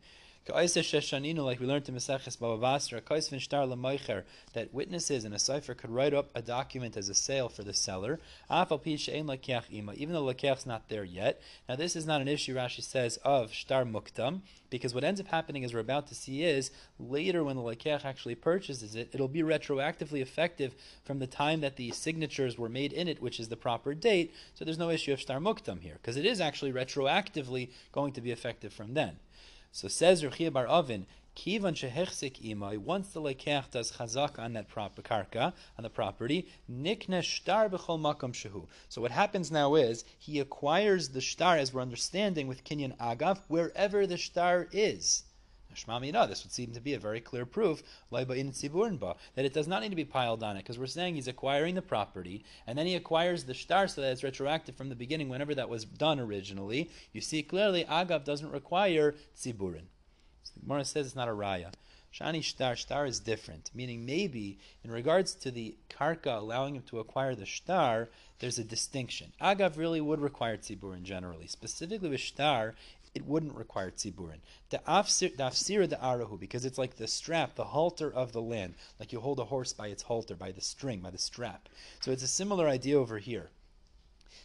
like 0.50 1.60
we 1.60 1.66
learned 1.66 1.88
in 1.88 1.94
Maseches 1.94 2.38
Baba 2.38 2.56
Basra, 2.56 3.02
that 4.54 4.74
witnesses 4.74 5.24
in 5.24 5.32
a 5.32 5.38
cipher 5.38 5.74
could 5.74 5.90
write 5.90 6.14
up 6.14 6.30
a 6.34 6.42
document 6.42 6.96
as 6.96 7.08
a 7.08 7.14
sale 7.14 7.48
for 7.48 7.62
the 7.62 7.74
seller, 7.74 8.18
even 8.50 8.96
though 8.96 10.24
Lakeach's 10.24 10.66
not 10.66 10.88
there 10.88 11.04
yet. 11.04 11.40
Now, 11.68 11.76
this 11.76 11.94
is 11.94 12.06
not 12.06 12.20
an 12.20 12.28
issue, 12.28 12.54
Rashi 12.54 12.82
says, 12.82 13.18
of 13.18 13.52
Shtar 13.52 13.84
Muktam, 13.84 14.40
because 14.70 14.94
what 14.94 15.04
ends 15.04 15.20
up 15.20 15.28
happening, 15.28 15.64
as 15.64 15.72
we're 15.72 15.80
about 15.80 16.06
to 16.08 16.14
see, 16.14 16.42
is 16.42 16.70
later 16.98 17.44
when 17.44 17.56
the 17.56 17.62
Lakeach 17.62 18.04
actually 18.04 18.34
purchases 18.34 18.94
it, 18.94 19.08
it'll 19.12 19.28
be 19.28 19.42
retroactively 19.42 20.20
effective 20.20 20.74
from 21.04 21.18
the 21.18 21.26
time 21.26 21.60
that 21.60 21.76
the 21.76 21.90
signatures 21.90 22.58
were 22.58 22.68
made 22.68 22.92
in 22.92 23.08
it, 23.08 23.22
which 23.22 23.40
is 23.40 23.48
the 23.48 23.56
proper 23.56 23.94
date. 23.94 24.34
So 24.54 24.64
there's 24.64 24.78
no 24.78 24.90
issue 24.90 25.12
of 25.12 25.20
Shtar 25.20 25.40
Muktam 25.40 25.80
here, 25.80 25.98
because 26.00 26.16
it 26.16 26.26
is 26.26 26.40
actually 26.40 26.72
retroactively 26.72 27.70
going 27.92 28.12
to 28.12 28.20
be 28.20 28.30
effective 28.30 28.72
from 28.72 28.94
then. 28.94 29.18
So 29.70 29.86
says 29.88 30.22
Ruchia 30.22 30.52
Bar 30.52 30.66
Avin, 30.66 31.06
Kivan 31.36 31.74
shehechsik 31.74 32.42
imai, 32.42 32.78
once 32.78 33.12
the 33.12 33.20
lekech 33.20 33.70
does 33.70 33.92
chazak 33.92 34.40
on 34.40 34.54
that 34.54 34.66
proper 34.66 35.02
karka, 35.02 35.52
on 35.76 35.82
the 35.84 35.88
property, 35.88 36.48
nikne 36.68 37.22
shtar 37.22 37.68
makam 37.68 38.32
shehu. 38.32 38.66
So 38.88 39.00
what 39.00 39.12
happens 39.12 39.52
now 39.52 39.76
is, 39.76 40.04
he 40.18 40.40
acquires 40.40 41.10
the 41.10 41.20
shtar, 41.20 41.56
as 41.56 41.72
we're 41.72 41.80
understanding 41.80 42.48
with 42.48 42.64
Kinyan 42.64 42.96
Agav, 42.96 43.38
wherever 43.46 44.04
the 44.04 44.16
shtar 44.16 44.66
is. 44.72 45.22
Shmamina, 45.78 46.28
this 46.28 46.44
would 46.44 46.52
seem 46.52 46.72
to 46.72 46.80
be 46.80 46.94
a 46.94 46.98
very 46.98 47.20
clear 47.20 47.46
proof 47.46 47.82
that 48.10 49.44
it 49.44 49.52
does 49.52 49.69
not 49.69 49.82
need 49.82 49.90
to 49.90 49.96
be 49.96 50.04
piled 50.04 50.42
on 50.42 50.56
it, 50.56 50.60
because 50.64 50.78
we're 50.78 50.86
saying 50.86 51.14
he's 51.14 51.28
acquiring 51.28 51.75
the 51.75 51.82
property, 51.82 52.44
and 52.66 52.76
then 52.76 52.86
he 52.86 52.94
acquires 52.94 53.44
the 53.44 53.54
shtar 53.54 53.86
so 53.86 54.00
that 54.00 54.12
it's 54.12 54.25
retroactive 54.25 54.76
from 54.76 54.88
the 54.88 54.94
beginning, 54.94 55.28
whenever 55.28 55.54
that 55.54 55.69
was 55.69 55.84
done 55.84 56.19
originally. 56.20 56.90
You 57.12 57.20
see 57.20 57.42
clearly, 57.42 57.84
Agav 57.84 58.25
doesn't 58.25 58.50
require 58.50 59.14
tziburin. 59.36 59.86
So 60.66 60.82
says 60.82 61.06
it's 61.06 61.16
not 61.16 61.28
a 61.28 61.32
raya. 61.32 61.72
Shani 62.12 62.42
shtar, 62.42 62.75
shtar 62.75 63.06
is 63.06 63.20
different, 63.20 63.70
meaning 63.75 64.06
maybe 64.06 64.58
in 64.82 64.90
regards 64.90 65.34
to 65.34 65.50
the 65.50 65.76
karka 65.90 66.38
allowing 66.38 66.75
him 66.75 66.82
to 66.84 67.00
acquire 67.00 67.34
the 67.34 67.44
shtar, 67.44 68.08
there's 68.38 68.58
a 68.58 68.64
distinction. 68.64 69.32
Agav 69.40 69.76
really 69.76 70.00
would 70.00 70.20
require 70.20 70.56
tziburin 70.56 71.02
generally. 71.02 71.46
Specifically 71.46 72.08
with 72.08 72.20
shtar, 72.20 72.75
it 73.18 73.26
wouldn't 73.26 73.56
require 73.56 73.90
tziburin. 73.90 74.38
The 74.70 74.78
afsira 74.86 75.88
the 75.88 75.96
arahu, 75.96 76.38
because 76.38 76.64
it's 76.64 76.78
like 76.78 76.94
the 76.94 77.08
strap, 77.08 77.56
the 77.56 77.64
halter 77.64 78.12
of 78.12 78.30
the 78.30 78.40
land, 78.40 78.74
like 79.00 79.12
you 79.12 79.18
hold 79.18 79.40
a 79.40 79.46
horse 79.46 79.72
by 79.72 79.88
its 79.88 80.04
halter, 80.04 80.36
by 80.36 80.52
the 80.52 80.60
string, 80.60 81.00
by 81.00 81.10
the 81.10 81.18
strap. 81.18 81.68
So 82.00 82.12
it's 82.12 82.22
a 82.22 82.28
similar 82.28 82.68
idea 82.68 82.96
over 82.96 83.18
here. 83.18 83.50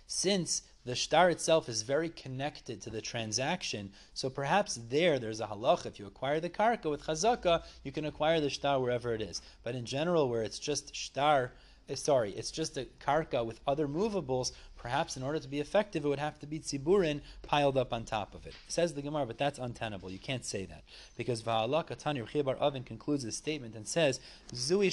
Since 0.07 0.63
the 0.85 0.95
shtar 0.95 1.29
itself 1.29 1.69
is 1.69 1.83
very 1.83 2.09
connected 2.09 2.81
to 2.81 2.89
the 2.89 2.99
transaction, 2.99 3.91
so 4.15 4.27
perhaps 4.27 4.79
there 4.89 5.19
there's 5.19 5.39
a 5.39 5.45
halach. 5.45 5.85
If 5.85 5.99
you 5.99 6.07
acquire 6.07 6.39
the 6.39 6.49
karka 6.49 6.89
with 6.89 7.03
chazaka, 7.03 7.63
you 7.83 7.91
can 7.91 8.05
acquire 8.05 8.41
the 8.41 8.49
shtar 8.49 8.79
wherever 8.79 9.13
it 9.13 9.21
is. 9.21 9.43
But 9.61 9.75
in 9.75 9.85
general, 9.85 10.29
where 10.29 10.41
it's 10.41 10.57
just 10.57 10.95
shtar, 10.95 11.53
eh, 11.87 11.93
sorry, 11.93 12.31
it's 12.31 12.49
just 12.49 12.75
a 12.75 12.87
karka 12.99 13.45
with 13.45 13.59
other 13.67 13.87
movables, 13.87 14.51
Perhaps 14.83 15.15
in 15.15 15.23
order 15.23 15.39
to 15.39 15.47
be 15.47 15.61
effective, 15.61 16.03
it 16.03 16.09
would 16.09 16.19
have 16.19 16.37
to 16.39 16.45
be 16.45 16.59
tziburin 16.59 17.21
piled 17.41 17.77
up 17.77 17.93
on 17.93 18.03
top 18.03 18.35
of 18.35 18.45
it. 18.45 18.53
Says 18.67 18.93
the 18.93 19.01
Gemara, 19.01 19.25
but 19.25 19.37
that's 19.37 19.57
untenable. 19.57 20.11
You 20.11 20.19
can't 20.19 20.43
say 20.43 20.65
that. 20.65 20.83
Because 21.15 21.41
Va'alak 21.41 21.87
Atani 21.87 22.43
Bar 22.43 22.57
Avin 22.59 22.83
concludes 22.83 23.23
the 23.23 23.31
statement 23.31 23.75
and 23.75 23.87
says, 23.87 24.19
Zui 24.53 24.91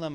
la 0.00 0.08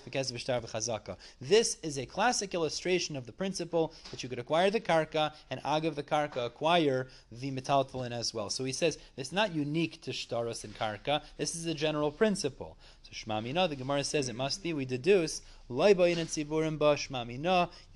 because 0.00 0.32
v'chazaka. 0.32 1.16
This 1.40 1.76
is 1.82 1.98
a 1.98 2.06
classic 2.06 2.54
illustration 2.54 3.16
of 3.16 3.26
the 3.26 3.32
principle 3.32 3.92
that 4.12 4.22
you 4.22 4.28
could 4.28 4.38
acquire 4.38 4.70
the 4.70 4.78
karka 4.78 5.32
and 5.50 5.60
agav 5.64 5.96
the 5.96 6.04
karka 6.04 6.46
acquire 6.46 7.08
the 7.32 7.50
metaltalin 7.50 8.12
as 8.12 8.32
well. 8.32 8.48
So 8.48 8.62
he 8.62 8.72
says, 8.72 8.96
it's 9.16 9.32
not 9.32 9.52
unique 9.56 10.00
to 10.02 10.12
shtaros 10.12 10.62
and 10.62 10.78
karka. 10.78 11.22
This 11.36 11.56
is 11.56 11.66
a 11.66 11.74
general 11.74 12.12
principle. 12.12 12.76
Shmamina, 13.12 13.68
the 13.68 13.76
Gemara 13.76 14.04
says 14.04 14.28
it 14.28 14.36
must 14.36 14.62
be, 14.62 14.72
we 14.72 14.84
deduce, 14.84 15.42
you 15.68 15.76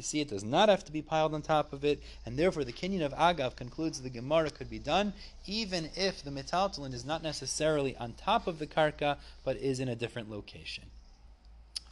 see, 0.00 0.20
it 0.20 0.28
does 0.28 0.44
not 0.44 0.68
have 0.68 0.84
to 0.84 0.92
be 0.92 1.02
piled 1.02 1.34
on 1.34 1.42
top 1.42 1.72
of 1.72 1.84
it, 1.84 2.02
and 2.24 2.36
therefore 2.36 2.64
the 2.64 2.72
kinyan 2.72 3.04
of 3.04 3.12
Agav 3.14 3.56
concludes 3.56 4.00
the 4.00 4.10
Gemara 4.10 4.50
could 4.50 4.70
be 4.70 4.78
done, 4.78 5.12
even 5.46 5.90
if 5.96 6.22
the 6.22 6.30
metaltalin 6.30 6.94
is 6.94 7.04
not 7.04 7.22
necessarily 7.22 7.96
on 7.96 8.12
top 8.12 8.46
of 8.46 8.58
the 8.58 8.66
karka, 8.66 9.16
but 9.44 9.56
is 9.56 9.80
in 9.80 9.88
a 9.88 9.96
different 9.96 10.30
location. 10.30 10.84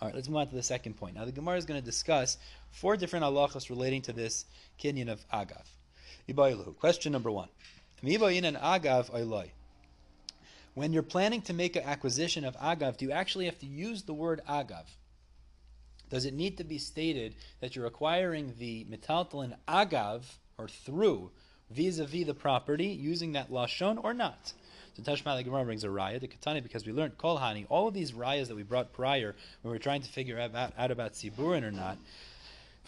All 0.01 0.09
right, 0.09 0.15
let's 0.15 0.29
move 0.29 0.39
on 0.39 0.49
to 0.49 0.55
the 0.55 0.63
second 0.63 0.95
point. 0.95 1.15
Now, 1.15 1.25
the 1.25 1.33
Gemara 1.33 1.57
is 1.57 1.65
going 1.65 1.81
to 1.81 1.85
discuss 1.85 2.39
four 2.71 2.97
different 2.97 3.25
halachas 3.25 3.71
relating 3.71 4.03
to 4.03 4.13
this 4.13 4.45
kinyan 4.81 5.09
of 5.09 5.25
Agav. 5.31 5.65
Question 6.79 7.13
number 7.13 7.31
one. 7.31 7.49
Agav 8.03 9.11
When 10.75 10.93
you're 10.93 11.03
planning 11.03 11.43
to 11.43 11.53
make 11.53 11.77
an 11.77 11.85
acquisition 11.85 12.45
of 12.45 12.57
Agav, 12.57 12.97
do 12.97 13.05
you 13.05 13.13
actually 13.13 13.45
have 13.47 13.59
to 13.59 13.67
use 13.67 14.03
the 14.03 14.15
word 14.15 14.41
Agav? 14.49 14.87
does 16.13 16.27
it 16.27 16.35
need 16.35 16.59
to 16.59 16.65
be 16.65 16.77
stated 16.77 17.35
that 17.61 17.75
you're 17.75 17.87
acquiring 17.87 18.53
the 18.59 18.85
metaltalin 18.85 19.55
agav 19.67 20.21
or 20.59 20.69
through 20.69 21.31
vis-a-vis 21.71 22.27
the 22.27 22.35
property 22.35 22.89
using 22.89 23.33
that 23.33 23.51
lashon 23.51 23.99
or 24.05 24.13
not? 24.13 24.53
So 24.95 25.03
Tashma 25.03 25.39
the 25.39 25.43
Gemara 25.43 25.65
brings 25.65 25.85
a 25.85 25.89
raya, 25.89 26.21
the 26.21 26.29
Katani, 26.29 26.63
because 26.63 26.87
we 26.87 26.93
learned 26.93 27.17
Kol 27.17 27.39
Hani, 27.39 27.65
all 27.71 27.89
of 27.89 27.95
these 27.95 28.13
rayas 28.13 28.49
that 28.49 28.57
we 28.57 28.63
brought 28.63 28.93
prior 28.93 29.35
when 29.63 29.73
we 29.73 29.79
were 29.79 29.83
trying 29.83 30.03
to 30.03 30.09
figure 30.11 30.39
out, 30.39 30.55
out 30.55 30.91
about 30.91 31.15
Tziburin 31.15 31.63
or 31.63 31.71
not, 31.71 31.97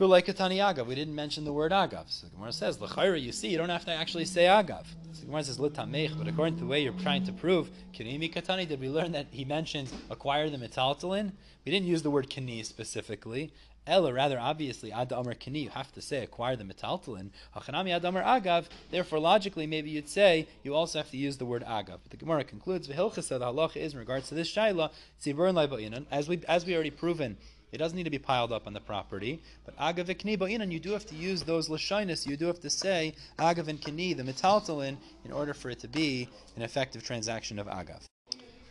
like 0.01 0.27
Katani 0.27 0.57
Agav. 0.57 0.87
We 0.87 0.95
didn't 0.95 1.15
mention 1.15 1.45
the 1.45 1.53
word 1.53 1.73
Agav. 1.73 2.11
So 2.11 2.27
the 2.27 2.35
Gemara 2.35 2.53
says, 2.53 2.81
L'chayra, 2.81 3.21
you 3.21 3.33
see, 3.33 3.49
you 3.49 3.57
don't 3.57 3.69
have 3.69 3.85
to 3.85 3.93
actually 3.93 4.25
say 4.25 4.45
Agav. 4.45 4.85
So 5.13 5.21
the 5.21 5.27
Gemara 5.27 5.45
says, 5.45 5.61
L'tamech, 5.61 6.11
but 6.19 6.27
according 6.27 6.57
to 6.57 6.61
the 6.61 6.67
way 6.67 6.83
you're 6.83 6.93
trying 6.95 7.25
to 7.27 7.33
prove, 7.33 7.71
Kinimi 7.93 8.33
Katani, 8.33 8.69
did 8.69 8.81
we 8.81 8.89
learn 8.89 9.13
that 9.13 9.27
he 9.31 9.45
mentions 9.45 9.93
acquire 10.11 10.51
the 10.51 10.57
metaltalin? 10.57 11.33
We 11.65 11.73
didn't 11.73 11.87
use 11.87 12.03
the 12.03 12.11
word 12.11 12.29
Kini 12.29 12.63
specifically. 12.65 13.53
Ella, 13.87 14.15
rather 14.15 14.39
obviously, 14.39 14.91
ad 14.91 15.13
amar 15.13 15.35
kini, 15.35 15.61
you 15.61 15.69
have 15.69 15.93
to 15.93 16.01
say 16.01 16.23
acquire 16.23 16.57
the 16.57 16.65
metaltalin. 16.65 17.29
Hachanami 17.55 17.91
ad 17.91 18.03
agav. 18.03 18.65
Therefore, 18.91 19.19
logically, 19.19 19.67
maybe 19.67 19.91
you'd 19.91 20.09
say 20.09 20.47
you 20.63 20.75
also 20.75 20.99
have 20.99 21.11
to 21.11 21.19
use 21.19 21.37
the 21.37 21.45
word 21.45 21.63
agav. 21.65 21.99
But 22.03 22.11
the 22.11 22.17
Gemara 22.17 22.45
concludes, 22.45 22.89
v'hilchasa, 22.89 23.39
the 23.39 23.41
halacha 23.41 23.77
is 23.77 23.93
in 23.93 23.99
regards 23.99 24.29
to 24.29 24.35
this 24.35 24.53
shaila, 24.55 24.91
tzibur 25.23 26.07
as 26.11 26.29
we 26.29 26.41
as 26.49 26.65
we 26.65 26.75
already 26.75 26.91
proven. 26.91 27.37
It 27.73 27.79
doesn't 27.79 27.97
need 27.97 28.05
to 28.05 28.11
be 28.11 28.19
piled 28.19 28.53
up 28.53 28.67
on 28.67 28.73
the 28.73 28.81
property, 28.81 29.43
but 29.65 29.77
agav 29.79 30.61
and 30.63 30.73
you 30.73 30.81
do 30.81 30.93
have 30.93 31.07
to 31.07 31.15
use 31.15 31.43
those 31.43 31.69
lashinus. 31.69 32.27
You 32.27 32.37
do 32.37 32.47
have 32.47 32.61
to 32.61 32.71
say 32.71 33.15
agav 33.39 33.69
and 33.69 33.81
kini, 33.81 34.13
the 34.13 34.23
metaltalin, 34.23 34.97
in 35.25 35.33
order 35.33 35.55
for 35.55 35.71
it 35.71 35.81
to 35.81 35.89
be 35.89 36.29
an 36.57 36.63
effective 36.63 37.03
transaction 37.03 37.59
of 37.59 37.67
agav. 37.67 38.05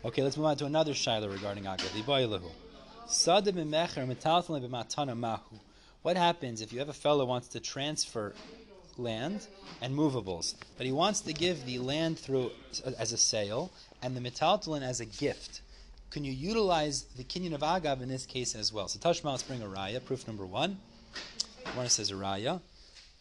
Okay, 0.06 0.22
let's 0.22 0.38
move 0.38 0.46
on 0.46 0.58
to 0.58 0.66
another 0.66 0.94
shaila 0.94 1.32
regarding 1.32 1.66
agav. 1.66 2.44
What 6.02 6.18
happens 6.18 6.62
if 6.62 6.74
you 6.74 6.80
have 6.80 6.90
a 6.90 6.94
fellow 6.94 7.26
wants 7.26 7.48
to 7.50 7.60
transfer 7.62 8.34
land 8.98 9.48
and 9.82 9.96
movables, 9.96 10.56
but 10.78 10.86
he 10.86 10.92
wants 10.92 11.22
to 11.22 11.34
give 11.34 11.66
the 11.66 11.80
land 11.80 12.20
through 12.20 12.52
as 12.98 13.14
a 13.14 13.18
sale 13.18 13.72
and 14.02 14.16
the 14.16 14.22
metaltalin 14.22 14.82
as 14.82 15.00
a 15.00 15.06
gift? 15.06 15.62
Can 16.14 16.24
you 16.24 16.32
utilize 16.32 17.06
the 17.18 17.24
kinyan 17.24 17.56
of 17.56 17.62
agav 17.62 18.04
in 18.04 18.08
this 18.08 18.28
case 18.28 18.54
as 18.54 18.72
well? 18.72 18.88
So 18.88 19.00
Tashma, 19.00 19.32
let's 19.32 19.42
bring 19.42 19.64
a 19.64 19.66
raya. 19.66 20.06
Proof 20.06 20.28
number 20.28 20.46
one. 20.46 20.78
One 21.74 21.90
says 21.90 22.12
a 22.12 22.14
raya. 22.14 22.62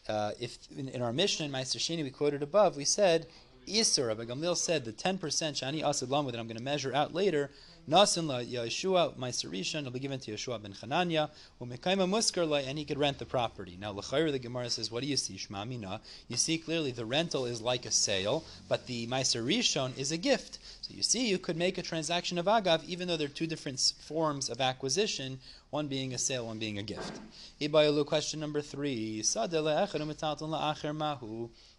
Uh, 0.07 0.33
if 0.39 0.59
in, 0.77 0.89
in, 0.89 1.01
our 1.01 1.11
mission 1.11 1.43
in 1.43 1.51
Meister 1.51 1.79
Sheni 1.79 2.03
we 2.03 2.11
quoted 2.11 2.43
above, 2.43 2.77
we 2.77 2.85
said 2.85 3.25
Isur, 3.67 4.09
Rabbi 4.09 4.53
said 4.53 4.85
the 4.85 4.91
10% 4.91 5.17
Shani 5.17 5.81
Asad 5.81 6.11
Lam 6.11 6.27
that 6.27 6.39
I'm 6.39 6.45
going 6.45 6.57
to 6.57 6.63
measure 6.63 6.93
out 6.93 7.15
later 7.15 7.49
Nasin 7.89 8.27
la 8.27 8.39
Yeshua 8.39 9.13
Meiserishan 9.17 9.83
will 9.83 9.91
be 9.91 9.99
given 9.99 10.17
to 10.17 10.31
Yeshua 10.31 10.61
ben 10.61 10.71
Chananya, 10.71 11.29
Umekaima 11.61 12.07
Muskar 12.07 12.47
la, 12.47 12.57
and 12.57 12.77
he 12.77 12.85
could 12.85 12.97
rent 12.97 13.19
the 13.19 13.25
property. 13.25 13.77
Now 13.77 13.91
L'chayr 13.91 14.31
the 14.31 14.39
Gemara 14.39 14.69
says, 14.69 14.89
what 14.89 15.03
do 15.03 15.09
you 15.09 15.17
see, 15.17 15.35
Shma 15.35 15.67
Mina? 15.67 15.99
You 16.29 16.37
see 16.37 16.57
clearly 16.57 16.91
the 16.91 17.05
rental 17.05 17.45
is 17.45 17.61
like 17.61 17.85
a 17.85 17.91
sale, 17.91 18.45
but 18.69 18.87
the 18.87 19.05
Meiserishon 19.07 19.97
is 19.97 20.13
a 20.13 20.17
gift. 20.17 20.59
So 20.79 20.93
you 20.93 21.03
see, 21.03 21.27
you 21.27 21.37
could 21.37 21.57
make 21.57 21.77
a 21.77 21.81
transaction 21.81 22.37
of 22.37 22.45
agav, 22.45 22.85
even 22.85 23.09
though 23.09 23.17
they're 23.17 23.27
two 23.27 23.47
different 23.47 23.93
forms 23.99 24.49
of 24.49 24.61
acquisition, 24.61 25.39
one 25.69 25.87
being 25.87 26.13
a 26.13 26.17
sale, 26.17 26.45
one 26.45 26.59
being 26.59 26.77
a 26.77 26.83
gift. 26.83 27.19
Ibayalu 27.59 28.05
question 28.05 28.39
number 28.39 28.61
three. 28.61 29.23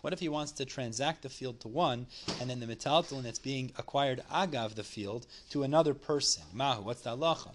What 0.01 0.13
if 0.13 0.21
he 0.21 0.29
wants 0.29 0.53
to 0.53 0.65
transact 0.65 1.23
the 1.23 1.29
field 1.29 1.61
to 1.61 1.69
one, 1.69 2.07
and 2.41 2.51
then 2.51 2.61
the 2.61 2.67
metaltalin 2.67 3.23
that's 3.23 3.39
being 3.39 3.73
acquired 3.79 4.23
agav 4.31 4.75
the 4.75 4.83
field 4.83 5.27
to 5.51 5.63
another 5.63 5.94
person? 5.95 6.45
Mahu, 6.53 6.83
what's 6.83 7.03
the 7.03 7.11
halacha? 7.11 7.51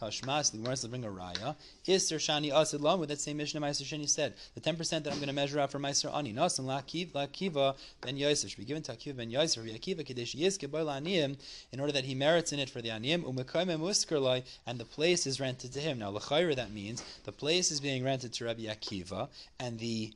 Tashmas, 0.00 0.50
the 0.50 0.58
Gemara 0.58 0.76
bring 0.88 1.04
a 1.04 1.08
raya. 1.08 1.54
Isser 1.86 2.16
shani 2.16 2.52
asid 2.52 2.80
with 2.98 3.08
that 3.08 3.20
same 3.20 3.36
Mishnah 3.36 3.60
Meiser 3.60 3.84
Sheni 3.84 4.08
said 4.08 4.34
the 4.54 4.60
ten 4.60 4.76
percent 4.76 5.04
that 5.04 5.12
I'm 5.12 5.18
going 5.18 5.28
to 5.28 5.34
measure 5.34 5.60
out 5.60 5.70
for 5.70 5.78
Meiser 5.78 6.14
ani 6.14 6.32
nasan 6.32 6.64
lakiv 6.64 7.12
lakiva 7.12 7.76
ben 8.00 8.16
Yosef 8.16 8.50
should 8.50 8.58
be 8.58 8.64
given 8.64 8.82
to 8.82 8.92
Akiva 8.92 9.16
ben 9.16 9.30
Yosef 9.30 9.64
Akiva 9.64 10.04
kadesh 10.04 10.34
yiske 10.34 10.70
boy 10.70 10.80
aniyim 10.80 11.36
in 11.72 11.80
order 11.80 11.92
that 11.92 12.04
he 12.04 12.14
merits 12.14 12.52
in 12.52 12.58
it 12.58 12.70
for 12.70 12.82
the 12.82 12.88
aniyim 12.88 13.22
umekayim 13.22 13.78
muskerlai 13.78 14.42
and 14.66 14.78
the 14.78 14.84
place 14.84 15.26
is 15.26 15.40
rented 15.40 15.72
to 15.72 15.80
him. 15.80 15.98
Now 15.98 16.12
lachayra 16.12 16.56
that 16.56 16.72
means 16.72 17.02
the 17.24 17.32
place 17.32 17.70
is 17.70 17.80
being 17.80 18.04
rented 18.04 18.32
to 18.34 18.44
Rabbi 18.44 18.62
Akiva 18.62 19.28
and 19.60 19.78
the 19.78 20.12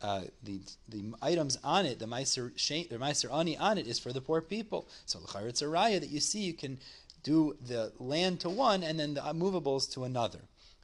uh, 0.00 0.22
the 0.44 0.60
the 0.88 1.02
items 1.20 1.58
on 1.64 1.84
it, 1.84 1.98
the 1.98 2.06
Meiser 2.06 2.52
the 2.88 3.34
Ani 3.34 3.56
on 3.58 3.78
it 3.78 3.86
is 3.88 3.98
for 3.98 4.12
the 4.12 4.20
poor 4.20 4.40
people. 4.40 4.86
So 5.06 5.18
it's 5.40 5.60
a 5.60 5.64
raya 5.64 5.98
that 5.98 6.10
you 6.10 6.20
see 6.20 6.40
you 6.40 6.54
can 6.54 6.78
do 7.22 7.56
the 7.60 7.92
land 7.98 8.40
to 8.40 8.50
one 8.50 8.82
and 8.82 8.98
then 8.98 9.14
the 9.14 9.20
movables 9.34 9.86
to 9.94 10.04
another. 10.04 10.40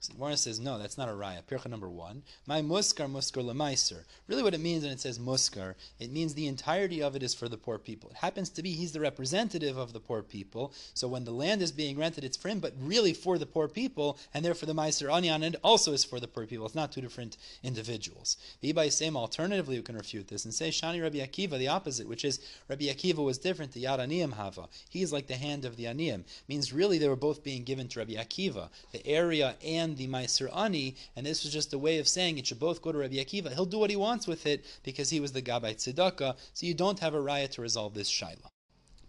Gemara 0.08 0.36
says, 0.36 0.60
no, 0.60 0.78
that's 0.78 0.98
not 0.98 1.08
a 1.08 1.12
raya. 1.12 1.42
Pircha 1.42 1.68
number 1.68 1.88
one. 1.88 2.22
My 2.46 2.62
muskar 2.62 3.10
muskar 3.10 3.44
lemaiser. 3.44 4.04
Really 4.28 4.42
what 4.42 4.54
it 4.54 4.60
means 4.60 4.82
when 4.82 4.92
it 4.92 5.00
says 5.00 5.18
muskar, 5.18 5.74
it 5.98 6.10
means 6.10 6.34
the 6.34 6.46
entirety 6.46 7.02
of 7.02 7.16
it 7.16 7.22
is 7.22 7.34
for 7.34 7.48
the 7.48 7.56
poor 7.56 7.78
people. 7.78 8.10
It 8.10 8.16
happens 8.16 8.50
to 8.50 8.62
be 8.62 8.72
he's 8.72 8.92
the 8.92 9.00
representative 9.00 9.76
of 9.76 9.92
the 9.92 10.00
poor 10.00 10.22
people. 10.22 10.72
So 10.94 11.08
when 11.08 11.24
the 11.24 11.32
land 11.32 11.62
is 11.62 11.72
being 11.72 11.98
rented, 11.98 12.24
it's 12.24 12.36
for 12.36 12.48
him, 12.48 12.60
but 12.60 12.74
really 12.80 13.14
for 13.14 13.38
the 13.38 13.46
poor 13.46 13.68
people, 13.68 14.18
and 14.32 14.44
therefore 14.44 14.66
the 14.66 14.74
meiser 14.74 15.08
anyan 15.08 15.44
and 15.44 15.56
also 15.62 15.92
is 15.92 16.04
for 16.04 16.20
the 16.20 16.28
poor 16.28 16.46
people. 16.46 16.66
It's 16.66 16.74
not 16.74 16.92
two 16.92 17.00
different 17.00 17.36
individuals. 17.62 18.36
The 18.60 18.74
same 18.90 19.16
alternatively, 19.16 19.76
we 19.76 19.82
can 19.82 19.96
refute 19.96 20.28
this 20.28 20.44
and 20.44 20.52
say 20.52 20.68
Shani 20.68 21.02
Rabbi 21.02 21.18
Akiva, 21.18 21.58
the 21.58 21.68
opposite, 21.68 22.08
which 22.08 22.24
is 22.24 22.40
Rabbi 22.68 22.84
Akiva 22.84 23.24
was 23.24 23.38
different, 23.38 23.72
the 23.72 23.84
Yad 23.84 23.98
Aniyim 23.98 24.32
Hava. 24.32 24.68
He 24.88 25.02
is 25.02 25.12
like 25.12 25.26
the 25.26 25.36
hand 25.36 25.64
of 25.64 25.76
the 25.76 25.84
Aniyim. 25.84 26.24
Means 26.48 26.72
really 26.72 26.98
they 26.98 27.08
were 27.08 27.16
both 27.16 27.42
being 27.42 27.64
given 27.64 27.88
to 27.88 28.00
Rabbi 28.00 28.14
Akiva. 28.14 28.68
The 28.92 29.06
area 29.06 29.56
and 29.64 29.93
the 29.96 30.08
Meiser 30.08 30.48
Ani, 30.56 30.96
and 31.16 31.24
this 31.24 31.42
was 31.42 31.52
just 31.52 31.72
a 31.72 31.78
way 31.78 31.98
of 31.98 32.08
saying 32.08 32.38
it 32.38 32.46
should 32.46 32.58
both 32.58 32.82
go 32.82 32.92
to 32.92 32.98
Rabbi 32.98 33.16
Akiva. 33.16 33.52
He'll 33.52 33.64
do 33.64 33.78
what 33.78 33.90
he 33.90 33.96
wants 33.96 34.26
with 34.26 34.46
it 34.46 34.64
because 34.82 35.10
he 35.10 35.20
was 35.20 35.32
the 35.32 35.42
Gabbai 35.42 35.76
Tzedakah, 35.76 36.36
so 36.52 36.66
you 36.66 36.74
don't 36.74 37.00
have 37.00 37.14
a 37.14 37.20
riot 37.20 37.52
to 37.52 37.62
resolve 37.62 37.94
this 37.94 38.10
Shaila. 38.10 38.48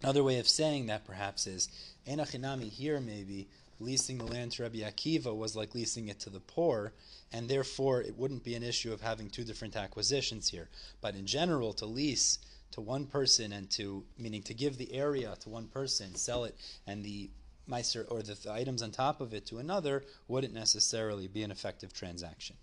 Another 0.02 0.22
way 0.22 0.38
of 0.38 0.48
saying 0.48 0.86
that 0.86 1.04
perhaps 1.04 1.46
is 1.46 1.68
Enachinami 2.06 2.70
here 2.70 3.00
maybe 3.00 3.48
leasing 3.80 4.18
the 4.18 4.24
land 4.24 4.52
to 4.52 4.62
Rabbi 4.62 4.78
Akiva 4.78 5.34
was 5.36 5.56
like 5.56 5.74
leasing 5.74 6.08
it 6.08 6.20
to 6.20 6.30
the 6.30 6.40
poor, 6.40 6.92
and 7.32 7.48
therefore 7.48 8.00
it 8.00 8.16
wouldn't 8.16 8.44
be 8.44 8.54
an 8.54 8.62
issue 8.62 8.92
of 8.92 9.00
having 9.00 9.28
two 9.28 9.44
different 9.44 9.76
acquisitions 9.76 10.48
here. 10.48 10.68
But 11.00 11.14
in 11.14 11.26
general, 11.26 11.72
to 11.74 11.86
lease 11.86 12.38
to 12.72 12.80
one 12.80 13.06
person 13.06 13.52
and 13.52 13.70
to 13.70 14.04
meaning 14.18 14.42
to 14.44 14.54
give 14.54 14.76
the 14.76 14.92
area 14.92 15.34
to 15.40 15.48
one 15.48 15.68
person, 15.68 16.14
sell 16.14 16.44
it, 16.44 16.56
and 16.86 17.04
the 17.04 17.30
meiser 17.70 18.04
or 18.10 18.22
the, 18.22 18.34
the, 18.34 18.52
items 18.52 18.82
on 18.82 18.90
top 18.90 19.20
of 19.20 19.34
it 19.34 19.46
to 19.46 19.58
another 19.58 20.04
wouldn't 20.28 20.54
necessarily 20.54 21.26
be 21.26 21.42
an 21.42 21.50
effective 21.50 21.92
transaction. 21.92 22.56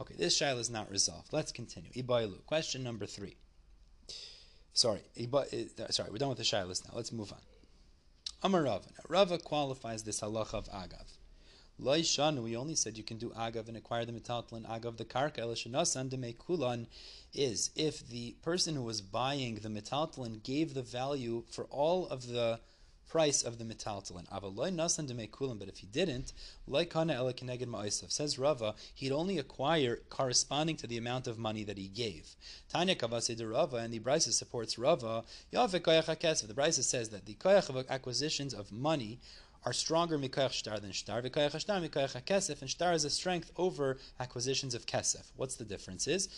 Okay, 0.00 0.14
this 0.16 0.38
shaila 0.38 0.58
is 0.58 0.70
not 0.70 0.90
resolved. 0.90 1.32
Let's 1.32 1.52
continue. 1.52 1.90
Ibailu. 1.92 2.44
Question 2.46 2.82
number 2.82 3.06
three. 3.06 3.36
Sorry, 4.72 5.00
uh, 5.32 5.44
sorry, 5.90 6.10
we're 6.10 6.18
done 6.18 6.30
with 6.30 6.38
the 6.38 6.44
shailas 6.44 6.84
now. 6.84 6.94
Let's 6.94 7.12
move 7.12 7.32
on. 7.32 7.38
Amar 8.42 8.64
Rava. 8.64 8.88
Now, 8.98 9.04
Rava 9.08 9.38
qualifies 9.38 10.02
this 10.02 10.20
halacha 10.20 10.54
of 10.54 10.68
agav. 10.68 11.06
Loishan, 11.80 12.42
we 12.42 12.56
only 12.56 12.74
said 12.74 12.96
you 12.96 13.02
can 13.02 13.18
do 13.18 13.30
agav 13.30 13.68
and 13.68 13.76
acquire 13.76 14.04
the 14.04 14.12
metaltalin 14.12 14.64
agav 14.68 14.96
the 14.96 15.04
karka 15.04 15.38
elishanasan 15.38 16.38
kulan 16.38 16.86
is 17.32 17.70
if 17.74 18.06
the 18.08 18.32
person 18.42 18.76
who 18.76 18.82
was 18.82 19.00
buying 19.00 19.56
the 19.56 19.68
metaltalin 19.68 20.42
gave 20.42 20.74
the 20.74 20.82
value 20.82 21.42
for 21.50 21.64
all 21.64 22.06
of 22.08 22.28
the 22.28 22.60
price 23.08 23.42
of 23.42 23.58
the 23.58 23.64
metaltalin. 23.64 24.28
Avaloi 24.30 24.74
nasan 24.74 25.08
demekulim, 25.08 25.58
but 25.58 25.68
if 25.68 25.78
he 25.78 25.86
didn't, 25.86 26.32
like 26.66 26.90
kana 26.90 27.14
ela 27.14 27.32
ma'osav, 27.32 28.10
says 28.10 28.38
Rava, 28.38 28.74
he'd 28.94 29.12
only 29.12 29.38
acquire 29.38 29.96
corresponding 30.10 30.76
to 30.76 30.86
the 30.86 30.96
amount 30.96 31.26
of 31.26 31.38
money 31.38 31.64
that 31.64 31.78
he 31.78 31.88
gave. 31.88 32.34
Tanya 32.68 32.94
kavase 32.94 33.36
de 33.36 33.46
Rava, 33.46 33.76
and 33.76 33.92
the 33.92 34.00
Brisa 34.00 34.32
supports 34.32 34.78
Rava, 34.78 35.24
yavek 35.52 35.80
koyach 35.80 36.46
The 36.46 36.54
Brisa 36.54 36.82
says 36.82 37.10
that 37.10 37.26
the 37.26 37.34
koyach 37.34 37.68
of 37.68 37.86
acquisitions 37.88 38.54
of 38.54 38.72
money 38.72 39.20
are 39.66 39.72
stronger 39.72 40.18
mikoyach 40.18 40.52
shtar 40.52 40.78
than 40.78 40.92
shtar. 40.92 41.22
V'koyach 41.22 41.58
shtar 41.58 41.80
mikoyach 41.80 42.60
and 42.60 42.70
shtar 42.70 42.92
is 42.92 43.04
a 43.04 43.10
strength 43.10 43.50
over 43.56 43.98
acquisitions 44.20 44.74
of 44.74 44.84
kesef. 44.86 45.30
What's 45.36 45.56
the 45.56 45.64
difference? 45.64 46.06
Is. 46.06 46.28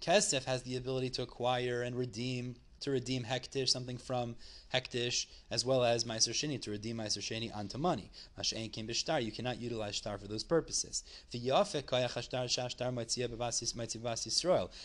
Kesef 0.00 0.44
has 0.44 0.62
the 0.62 0.76
ability 0.76 1.10
to 1.10 1.22
acquire 1.22 1.82
and 1.82 1.96
redeem 1.96 2.56
to 2.84 2.90
redeem 2.90 3.24
hekdesh, 3.24 3.68
something 3.68 3.98
from 3.98 4.36
hekdesh, 4.72 5.26
as 5.50 5.64
well 5.64 5.84
as 5.84 6.04
meiser 6.04 6.30
sheni 6.30 6.60
to 6.60 6.70
redeem 6.70 6.98
meiser 6.98 7.18
sheni 7.18 7.54
onto 7.54 7.78
money. 7.78 8.10
Mashen 8.38 8.72
kim 8.72 8.86
b'shtar, 8.86 9.22
you 9.24 9.32
cannot 9.32 9.60
utilize 9.60 9.96
shtar 9.96 10.18
for 10.18 10.28
those 10.28 10.44
purposes. 10.44 11.02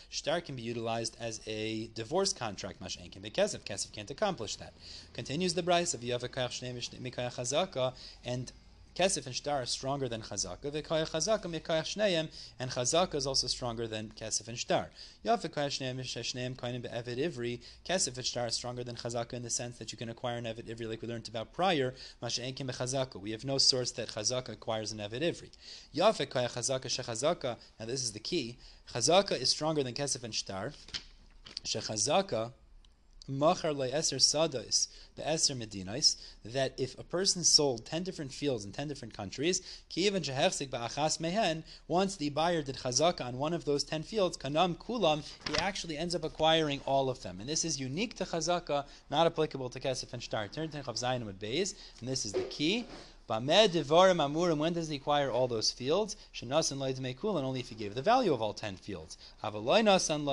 Shtar 0.10 0.42
can 0.42 0.56
be 0.56 0.62
utilized 0.62 1.18
as 1.20 1.42
a 1.46 1.88
divorce 1.94 2.34
contract. 2.34 2.82
Mashen 2.82 3.12
kim 3.12 3.22
b'kesef, 3.22 3.60
kesef 3.60 3.92
can't 3.92 4.10
accomplish 4.10 4.56
that. 4.56 4.74
Continues 5.14 5.54
the 5.54 5.64
Brisa 5.64 5.96
of 5.96 6.02
yafek 6.02 6.30
koyach 6.30 7.94
and 8.26 8.52
Kesef 8.96 9.26
and 9.26 9.36
Shtar 9.36 9.62
are 9.62 9.66
stronger 9.66 10.10
than 10.10 10.22
Chazaka. 10.22 10.72
V'kaya 10.72 11.10
Chazaka 11.10 11.44
mikaya 11.44 11.84
Shneim, 11.84 12.30
and 12.60 12.72
Chazaka 12.72 13.16
is 13.16 13.26
also 13.26 13.48
stronger 13.48 13.88
than 13.88 14.12
Kesef 14.20 14.48
and 14.48 14.58
Shtar. 14.58 14.90
Yav 15.26 15.42
v'kaya 15.42 15.68
Shneim 15.68 16.00
Shneim 16.00 16.56
kainim 16.56 16.82
be'evid 16.82 17.18
ivri. 17.18 17.60
Kesef 17.88 18.18
and 18.18 18.26
Shtar 18.26 18.48
is 18.48 18.56
stronger 18.56 18.84
than 18.84 18.96
Chazaka 18.96 19.34
in 19.34 19.44
the 19.44 19.50
sense 19.50 19.78
that 19.78 19.92
you 19.92 19.98
can 19.98 20.10
acquire 20.10 20.38
an 20.38 20.46
evid 20.46 20.68
ivri 20.68 20.88
like 20.88 21.02
we 21.02 21.08
learned 21.08 21.28
about 21.28 21.54
prior. 21.54 21.94
Masha'enkim 22.22 22.68
be'Chazaka. 22.68 23.20
We 23.20 23.32
have 23.32 23.46
no 23.46 23.58
source 23.58 23.92
that 23.92 24.10
Chazaka 24.10 24.50
acquires 24.50 24.92
an 24.92 25.00
evid 25.00 25.22
ivri. 25.22 25.50
Yav 25.96 26.18
v'kaya 26.18 26.50
Chazaka 26.50 26.88
shechazaka. 26.88 27.58
Now 27.80 27.86
this 27.86 28.04
is 28.04 28.12
the 28.12 28.20
key. 28.20 28.58
Chazaka 28.94 29.40
is 29.40 29.50
stronger 29.50 29.84
than 29.84 29.94
Kesef 29.94 30.24
and 30.24 30.34
Shtar 30.34 30.74
Shechazaka 31.64 32.52
machar 33.30 33.72
le'eser 33.74 34.20
sadais 34.20 34.88
be'eser 35.16 35.56
medinais, 35.56 36.16
that 36.44 36.74
if 36.78 36.98
a 36.98 37.04
person 37.04 37.44
sold 37.44 37.86
ten 37.86 38.04
different 38.04 38.32
fields 38.32 38.66
in 38.66 38.72
ten 38.72 38.88
different 38.88 39.14
countries, 39.14 39.62
kivan 39.90 40.22
shehechzik 40.22 40.70
ba'achas 40.70 41.20
mehen, 41.20 41.64
once 41.88 42.16
the 42.16 42.30
buyer 42.30 42.62
did 42.62 42.78
chazaka 42.78 43.26
on 43.26 43.38
one 43.38 43.54
of 43.54 43.66
those 43.66 43.84
ten 43.84 44.04
fields, 44.04 44.38
kanam 44.38 44.76
kulam, 44.78 45.24
he 45.48 45.56
actually 45.58 45.98
ends 45.98 46.16
up 46.16 46.24
acquiring 46.24 46.82
all 46.86 47.10
of 47.10 47.22
them. 47.22 47.40
And 47.40 47.50
this 47.50 47.64
is 47.64 47.80
unique 47.80 48.16
to 48.16 48.26
chazaka, 48.26 48.86
not 49.10 49.28
applicable 49.28 49.70
to 49.70 49.80
kesef 49.80 50.12
and 50.14 50.24
shtar. 50.24 50.48
Turn 50.48 50.70
to 50.70 50.78
Chav 50.82 51.26
with 51.26 51.40
Beis, 51.40 51.76
and 52.00 52.10
this 52.10 52.26
is 52.26 52.34
the 52.34 52.44
key. 52.44 52.86
Bamed 53.28 53.74
Devarim 53.74 54.18
Amurim, 54.18 54.58
when 54.58 54.74
does 54.74 54.90
he 54.90 54.96
acquire 54.96 55.30
all 55.30 55.48
those 55.48 55.72
fields? 55.72 56.16
Shanasan 56.34 56.80
Loi 56.80 57.14
Kulan, 57.14 57.46
only 57.46 57.60
if 57.60 57.70
he 57.70 57.76
gave 57.76 57.94
the 57.94 58.02
value 58.02 58.34
of 58.34 58.42
all 58.42 58.54
ten 58.54 58.76
fields. 58.76 59.18
Avaloi 59.44 59.84
Nasan 59.84 60.26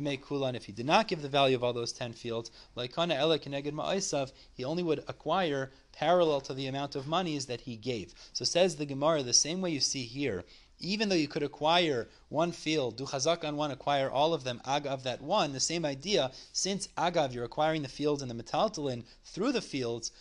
Make 0.00 0.26
kulan. 0.26 0.54
If 0.54 0.64
he 0.64 0.72
did 0.72 0.86
not 0.86 1.08
give 1.08 1.22
the 1.22 1.28
value 1.28 1.56
of 1.56 1.64
all 1.64 1.72
those 1.72 1.92
ten 1.92 2.12
fields, 2.12 2.50
like 2.74 2.94
kana 2.94 3.14
ela 3.14 3.38
keneged 3.38 3.72
ma'aisav, 3.72 4.32
he 4.52 4.64
only 4.64 4.82
would 4.82 5.04
acquire 5.08 5.70
parallel 5.92 6.40
to 6.42 6.54
the 6.54 6.66
amount 6.66 6.94
of 6.94 7.06
monies 7.06 7.46
that 7.46 7.62
he 7.62 7.76
gave. 7.76 8.14
So 8.32 8.44
says 8.44 8.76
the 8.76 8.86
Gemara, 8.86 9.22
the 9.22 9.32
same 9.32 9.60
way 9.60 9.70
you 9.70 9.80
see 9.80 10.04
here, 10.04 10.44
even 10.80 11.08
though 11.08 11.16
you 11.16 11.26
could 11.26 11.42
acquire 11.42 12.08
one 12.28 12.52
field, 12.52 12.96
do 12.96 13.04
chazak 13.04 13.44
on 13.44 13.56
one, 13.56 13.72
acquire 13.72 14.08
all 14.08 14.32
of 14.32 14.44
them, 14.44 14.60
agav 14.64 15.02
that 15.02 15.20
one, 15.20 15.52
the 15.52 15.60
same 15.60 15.84
idea, 15.84 16.30
since 16.52 16.86
agav, 16.96 17.34
you're 17.34 17.44
acquiring 17.44 17.82
the 17.82 17.88
fields 17.88 18.22
and 18.22 18.30
the 18.30 18.42
metaltalin 18.42 19.02
through 19.24 19.52
the 19.52 19.60
fields, 19.60 20.12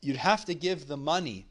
you'd 0.00 0.16
have 0.16 0.44
to 0.46 0.54
give 0.54 0.86
the 0.86 0.96
money 0.96 1.46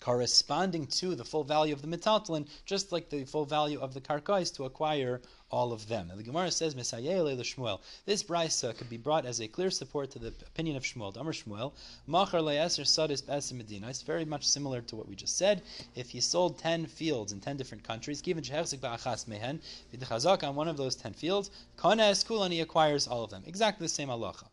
corresponding 0.00 0.86
to 0.86 1.14
the 1.14 1.24
full 1.24 1.44
value 1.44 1.72
of 1.72 1.80
the 1.80 1.88
metaltalin, 1.88 2.46
just 2.66 2.92
like 2.92 3.08
the 3.08 3.24
full 3.24 3.46
value 3.46 3.80
of 3.80 3.94
the 3.94 4.00
karkais 4.00 4.54
to 4.54 4.64
acquire 4.64 5.22
all 5.54 5.72
of 5.72 5.86
them. 5.88 6.10
And 6.10 6.18
the 6.18 6.24
Gemara 6.24 6.50
says, 6.50 6.74
Shmuel. 6.74 7.80
This 8.04 8.22
brisa 8.22 8.76
could 8.76 8.90
be 8.90 8.96
brought 8.96 9.24
as 9.24 9.40
a 9.40 9.46
clear 9.46 9.70
support 9.70 10.10
to 10.10 10.18
the 10.18 10.32
opinion 10.46 10.76
of 10.76 10.82
Shmuel. 10.82 11.14
Damar 11.14 11.32
Shmuel, 11.32 11.72
Machar 12.06 12.40
le'eser 12.40 12.84
sadis 12.84 13.22
besim 13.22 13.54
medina. 13.54 13.88
It's 13.88 14.02
very 14.02 14.24
much 14.24 14.44
similar 14.44 14.80
to 14.82 14.96
what 14.96 15.08
we 15.08 15.14
just 15.14 15.38
said. 15.38 15.62
If 15.94 16.10
he 16.10 16.20
sold 16.20 16.58
ten 16.58 16.86
fields 16.86 17.32
in 17.32 17.40
ten 17.40 17.56
different 17.56 17.84
countries, 17.84 18.20
given 18.20 18.42
shehechzik 18.42 18.80
ba'achas 18.80 19.28
mehen, 19.28 19.60
on 20.42 20.56
one 20.56 20.68
of 20.68 20.76
those 20.76 20.96
ten 20.96 21.12
fields, 21.12 21.50
kana 21.76 22.02
eskulan, 22.02 22.50
he 22.50 22.60
acquires 22.60 23.06
all 23.06 23.22
of 23.22 23.30
them. 23.30 23.44
Exactly 23.46 23.84
the 23.84 23.88
same 23.88 24.08
halacha. 24.08 24.46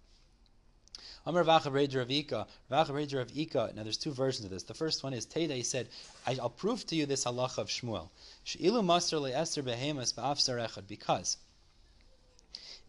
Amar 1.25 1.43
Vacha 1.43 1.71
Ravika, 1.71 2.47
Vacha 2.71 2.91
Ravika. 2.91 3.75
Now 3.75 3.83
there's 3.83 3.97
two 3.97 4.11
versions 4.11 4.45
of 4.45 4.51
this. 4.51 4.63
The 4.63 4.73
first 4.73 5.03
one 5.03 5.13
is 5.13 5.25
Teda. 5.25 5.55
He 5.55 5.63
said, 5.63 5.87
"I'll 6.25 6.49
prove 6.49 6.85
to 6.87 6.95
you 6.95 7.05
this 7.05 7.25
halacha 7.25 7.59
of 7.59 7.67
Shmuel. 7.67 8.09
Sheilu 8.45 8.83
master 8.83 9.17
le'eser 9.17 9.63
behemas 9.63 10.13
ba'afsar 10.13 10.67
echad." 10.67 10.87
Because 10.87 11.37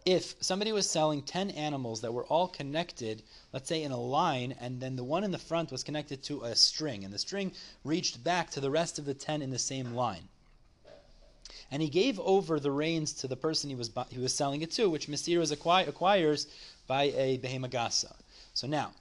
if 0.05 0.35
somebody 0.41 0.73
was 0.73 0.89
selling 0.89 1.23
10 1.23 1.51
animals 1.51 2.01
that 2.01 2.13
were 2.13 2.25
all 2.25 2.49
connected, 2.49 3.23
let's 3.53 3.69
say 3.69 3.83
in 3.83 3.93
a 3.93 4.01
line, 4.01 4.53
and 4.59 4.81
then 4.81 4.97
the 4.97 5.05
one 5.05 5.25
in 5.25 5.31
the 5.31 5.39
front 5.39 5.71
was 5.71 5.85
connected 5.85 6.23
to 6.25 6.43
a 6.43 6.57
string, 6.57 7.05
and 7.05 7.13
the 7.13 7.19
string 7.19 7.53
reached 7.85 8.25
back 8.25 8.51
to 8.51 8.61
the 8.61 8.71
rest 8.71 8.99
of 8.99 9.05
the 9.05 9.15
10 9.15 9.43
in 9.43 9.51
the 9.51 9.59
same 9.59 9.95
line. 9.95 10.29
And 11.71 11.83
he 11.83 11.89
gave 11.89 12.19
over 12.21 12.59
the 12.59 12.71
reins 12.71 13.13
to 13.15 13.29
the 13.29 13.37
person 13.37 13.71
he 13.71 13.77
was 13.77 13.91
he 14.11 14.19
was 14.19 14.35
selling 14.35 14.63
it 14.63 14.73
to, 14.73 14.91
which 14.91 15.07
Mesiras 15.07 15.53
acquires 15.53 16.47
by 16.87 17.05
a 17.05 17.39
behemagasa. 17.39 18.13
So 18.55 18.67
now, 18.67 18.93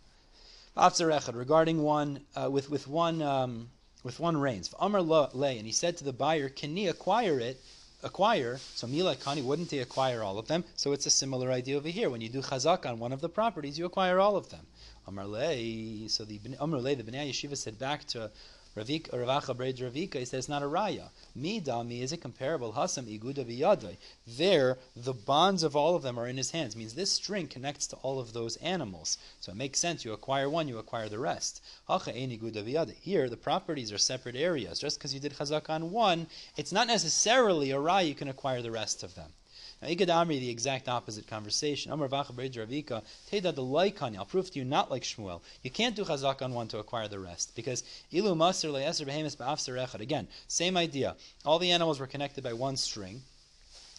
regarding 0.75 1.83
one 1.83 2.21
uh, 2.35 2.49
with 2.49 2.69
with 2.69 2.87
one 2.87 3.21
um, 3.21 3.69
with 4.03 4.19
one 4.19 4.37
reins. 4.37 4.73
Amar 4.79 5.01
lay, 5.01 5.57
and 5.57 5.65
he 5.65 5.73
said 5.73 5.97
to 5.97 6.03
the 6.03 6.13
buyer, 6.13 6.49
"Can 6.49 6.75
he 6.75 6.87
acquire 6.87 7.39
it?" 7.39 7.61
Acquire. 8.03 8.59
So 8.73 8.87
mila 8.87 9.15
kani 9.15 9.43
wouldn't 9.43 9.69
he 9.69 9.77
acquire 9.77 10.23
all 10.23 10.39
of 10.39 10.47
them? 10.47 10.63
So 10.75 10.91
it's 10.91 11.05
a 11.05 11.11
similar 11.11 11.51
idea 11.51 11.77
over 11.77 11.89
here. 11.89 12.09
When 12.09 12.21
you 12.21 12.29
do 12.29 12.41
chazak 12.41 12.87
on 12.87 12.97
one 12.97 13.11
of 13.11 13.21
the 13.21 13.29
properties, 13.29 13.77
you 13.77 13.85
acquire 13.85 14.19
all 14.19 14.35
of 14.35 14.49
them. 14.49 14.65
Amar 15.05 15.27
lay. 15.27 16.07
So 16.07 16.25
the 16.25 16.39
Amar 16.59 16.79
lay, 16.79 16.95
the 16.95 17.03
Bnei 17.03 17.29
Yeshiva 17.29 17.55
said 17.55 17.77
back 17.77 18.05
to 18.07 18.31
Ravik, 18.75 19.13
uh, 19.13 19.17
Ravacha 19.17 19.55
Breid 19.55 19.77
Ravika, 19.79 20.15
he 20.15 20.25
says 20.25 20.47
not 20.47 20.63
a 20.63 20.65
raya. 20.65 21.09
Mi 21.35 21.59
dami 21.59 22.01
is 22.01 22.13
it 22.13 22.21
comparable? 22.21 22.71
Hasam 22.71 23.05
iguda 23.05 23.43
v'yadai. 23.43 23.97
There, 24.25 24.77
the 24.95 25.13
bonds 25.13 25.63
of 25.63 25.75
all 25.75 25.95
of 25.95 26.03
them 26.03 26.17
are 26.17 26.27
in 26.27 26.37
his 26.37 26.51
hands. 26.51 26.75
Means 26.75 26.93
this 26.93 27.11
string 27.11 27.47
connects 27.47 27.85
to 27.87 27.97
all 27.97 28.19
of 28.19 28.31
those 28.31 28.55
animals. 28.57 29.17
So 29.41 29.51
it 29.51 29.57
makes 29.57 29.79
sense. 29.79 30.05
You 30.05 30.13
acquire 30.13 30.49
one, 30.49 30.69
you 30.69 30.77
acquire 30.77 31.09
the 31.09 31.19
rest. 31.19 31.61
Hacha. 31.87 32.11
Here, 32.11 33.29
the 33.29 33.37
properties 33.37 33.91
are 33.91 33.97
separate 33.97 34.35
areas. 34.37 34.79
Just 34.79 34.97
because 34.97 35.13
you 35.13 35.19
did 35.19 35.33
chazak 35.33 35.69
on 35.69 35.91
one, 35.91 36.27
it's 36.55 36.71
not 36.71 36.87
necessarily 36.87 37.71
a 37.71 37.75
raya. 37.75 38.07
You 38.07 38.15
can 38.15 38.29
acquire 38.29 38.61
the 38.61 38.71
rest 38.71 39.03
of 39.03 39.15
them. 39.15 39.33
Now, 39.81 39.87
Amri, 39.87 40.39
the 40.39 40.49
exact 40.49 40.87
opposite 40.87 41.27
conversation. 41.27 41.91
Amar 41.91 42.07
Vacha 42.07 42.33
Ravika, 42.33 43.01
Teda 43.31 43.53
the 43.55 43.63
Laikani. 43.63 44.17
I'll 44.17 44.25
prove 44.25 44.51
to 44.51 44.59
you 44.59 44.65
not 44.65 44.91
like 44.91 45.01
Shmuel. 45.01 45.41
You 45.63 45.71
can't 45.71 45.95
do 45.95 46.03
Chazak 46.03 46.43
on 46.43 46.53
one 46.53 46.67
to 46.67 46.77
acquire 46.77 47.07
the 47.07 47.19
rest. 47.19 47.55
Because 47.55 47.83
Ilu 48.13 48.35
Maser 48.35 48.71
Le'eser 48.71 49.07
Behemis 49.07 49.35
Ba'afser. 49.35 49.99
Again, 49.99 50.27
same 50.47 50.77
idea. 50.77 51.15
All 51.45 51.57
the 51.57 51.71
animals 51.71 51.99
were 51.99 52.05
connected 52.05 52.43
by 52.43 52.53
one 52.53 52.77
string 52.77 53.23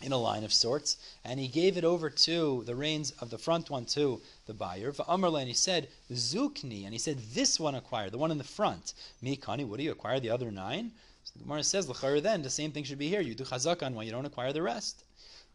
in 0.02 0.12
a 0.12 0.16
line 0.16 0.44
of 0.44 0.52
sorts, 0.52 0.96
and 1.24 1.38
he 1.38 1.48
gave 1.48 1.76
it 1.76 1.84
over 1.84 2.10
to 2.10 2.62
the 2.64 2.74
reins 2.74 3.12
of 3.20 3.30
the 3.30 3.38
front 3.38 3.70
one 3.70 3.84
to 3.84 4.20
the 4.46 4.54
buyer. 4.54 4.92
And 5.08 5.48
he 5.48 5.54
said, 5.54 5.88
Zukni, 6.12 6.84
and 6.84 6.92
he 6.92 6.98
said, 6.98 7.18
this 7.34 7.58
one 7.60 7.74
acquired, 7.74 8.12
the 8.12 8.18
one 8.18 8.30
in 8.30 8.38
the 8.38 8.44
front. 8.44 8.94
Mikani, 9.22 9.64
what 9.66 9.78
do 9.78 9.84
you 9.84 9.92
acquire? 9.92 10.20
The 10.20 10.30
other 10.30 10.50
nine? 10.50 10.92
So 11.24 11.32
the 11.36 11.44
Gemara 11.44 11.62
says, 11.62 11.86
then, 11.86 12.42
the 12.42 12.50
same 12.50 12.72
thing 12.72 12.84
should 12.84 12.98
be 12.98 13.08
here. 13.08 13.20
You 13.20 13.34
do 13.34 13.44
chazak 13.44 13.84
on 13.84 13.94
one, 13.94 14.06
you 14.06 14.12
don't 14.12 14.26
acquire 14.26 14.52
the 14.52 14.62
rest. 14.62 15.04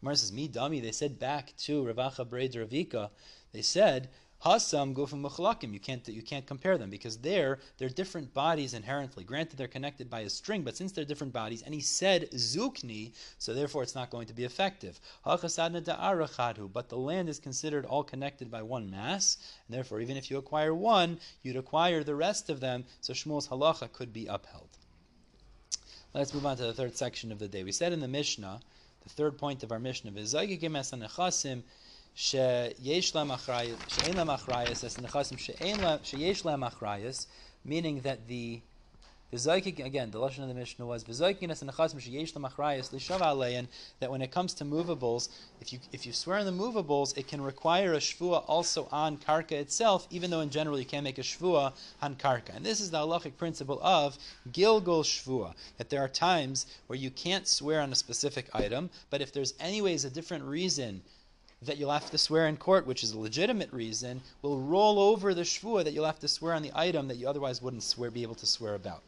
Gemara 0.00 0.16
says, 0.16 0.32
"Me 0.32 0.46
dummy." 0.46 0.78
They 0.80 0.92
said 0.92 1.18
back 1.18 1.56
to 1.58 1.82
Ravacha 1.82 2.24
Breid 2.24 2.54
Ravika. 2.54 3.10
They 3.50 3.62
said, 3.62 4.08
"Hasam 4.44 4.94
gufim 4.94 5.20
muchlakim." 5.20 5.72
You 5.72 5.80
can't 5.80 6.06
you 6.06 6.22
can't 6.22 6.46
compare 6.46 6.78
them 6.78 6.88
because 6.88 7.18
they're 7.18 7.58
they're 7.78 7.88
different 7.88 8.32
bodies 8.32 8.74
inherently. 8.74 9.24
Granted, 9.24 9.56
they're 9.56 9.66
connected 9.66 10.08
by 10.08 10.20
a 10.20 10.30
string, 10.30 10.62
but 10.62 10.76
since 10.76 10.92
they're 10.92 11.04
different 11.04 11.32
bodies, 11.32 11.62
and 11.62 11.74
he 11.74 11.80
said 11.80 12.30
zukni, 12.30 13.12
so 13.38 13.52
therefore 13.52 13.82
it's 13.82 13.96
not 13.96 14.10
going 14.10 14.28
to 14.28 14.32
be 14.32 14.44
effective. 14.44 15.00
But 15.24 15.40
the 15.40 16.96
land 16.96 17.28
is 17.28 17.40
considered 17.40 17.84
all 17.84 18.04
connected 18.04 18.52
by 18.52 18.62
one 18.62 18.88
mass, 18.88 19.38
and 19.66 19.74
therefore 19.76 20.00
even 20.00 20.16
if 20.16 20.30
you 20.30 20.38
acquire 20.38 20.72
one, 20.72 21.18
you'd 21.42 21.56
acquire 21.56 22.04
the 22.04 22.14
rest 22.14 22.48
of 22.48 22.60
them. 22.60 22.84
So 23.00 23.12
Shmuel's 23.12 23.48
halacha 23.48 23.92
could 23.92 24.12
be 24.12 24.26
upheld. 24.26 24.78
Let's 26.14 26.32
move 26.32 26.46
on 26.46 26.56
to 26.58 26.62
the 26.62 26.72
third 26.72 26.96
section 26.96 27.32
of 27.32 27.40
the 27.40 27.48
day. 27.48 27.64
We 27.64 27.72
said 27.72 27.92
in 27.92 27.98
the 27.98 28.06
Mishnah 28.06 28.60
the 29.08 29.14
third 29.14 29.38
point 29.38 29.62
of 29.62 29.72
our 29.72 29.78
mission 29.78 30.16
is 30.16 30.34
Zaygikim 30.34 30.76
es 30.76 30.90
nechasim 30.92 31.62
sheyesh 32.16 33.14
lem 33.14 33.28
achrayas, 33.30 33.76
she'en 33.88 34.16
lem 34.16 34.28
achrayas, 34.28 34.84
es 34.84 34.96
nechasim 34.96 35.38
sheyesh 35.38 36.44
lem 36.44 36.60
achrayas, 36.60 37.26
meaning 37.64 38.00
that 38.02 38.28
the 38.28 38.60
again, 39.30 40.10
the 40.10 40.18
lesson 40.18 40.42
of 40.42 40.48
the 40.48 40.54
Mishnah 40.54 40.86
was 40.86 41.04
that 41.04 41.36
when 44.10 44.22
it 44.22 44.30
comes 44.30 44.54
to 44.54 44.64
movables, 44.64 45.28
if 45.60 45.70
you 45.70 45.78
if 45.92 46.06
you 46.06 46.14
swear 46.14 46.38
on 46.38 46.46
the 46.46 46.52
movables, 46.52 47.14
it 47.14 47.28
can 47.28 47.42
require 47.42 47.92
a 47.92 47.98
shvua 47.98 48.42
also 48.48 48.88
on 48.90 49.18
karka 49.18 49.52
itself, 49.52 50.06
even 50.10 50.30
though 50.30 50.40
in 50.40 50.48
general 50.48 50.78
you 50.78 50.86
can't 50.86 51.04
make 51.04 51.18
a 51.18 51.22
shvua 51.22 51.74
on 52.00 52.16
karka. 52.16 52.56
And 52.56 52.64
this 52.64 52.80
is 52.80 52.90
the 52.90 52.96
halachic 52.96 53.36
principle 53.36 53.78
of 53.82 54.16
gilgul 54.50 55.04
shvua, 55.04 55.52
that 55.76 55.90
there 55.90 56.00
are 56.00 56.08
times 56.08 56.64
where 56.86 56.98
you 56.98 57.10
can't 57.10 57.46
swear 57.46 57.82
on 57.82 57.92
a 57.92 57.96
specific 57.96 58.48
item, 58.54 58.88
but 59.10 59.20
if 59.20 59.34
there's 59.34 59.52
anyways 59.60 60.06
a 60.06 60.10
different 60.10 60.44
reason 60.44 61.02
that 61.60 61.76
you'll 61.76 61.90
have 61.90 62.10
to 62.10 62.16
swear 62.16 62.46
in 62.46 62.56
court, 62.56 62.86
which 62.86 63.02
is 63.02 63.12
a 63.12 63.18
legitimate 63.18 63.70
reason, 63.74 64.22
will 64.40 64.58
roll 64.58 64.98
over 64.98 65.34
the 65.34 65.42
shvua 65.42 65.84
that 65.84 65.92
you'll 65.92 66.06
have 66.06 66.20
to 66.20 66.28
swear 66.28 66.54
on 66.54 66.62
the 66.62 66.72
item 66.74 67.08
that 67.08 67.16
you 67.16 67.28
otherwise 67.28 67.60
wouldn't 67.60 67.82
swear 67.82 68.10
be 68.10 68.22
able 68.22 68.34
to 68.34 68.46
swear 68.46 68.74
about. 68.74 69.02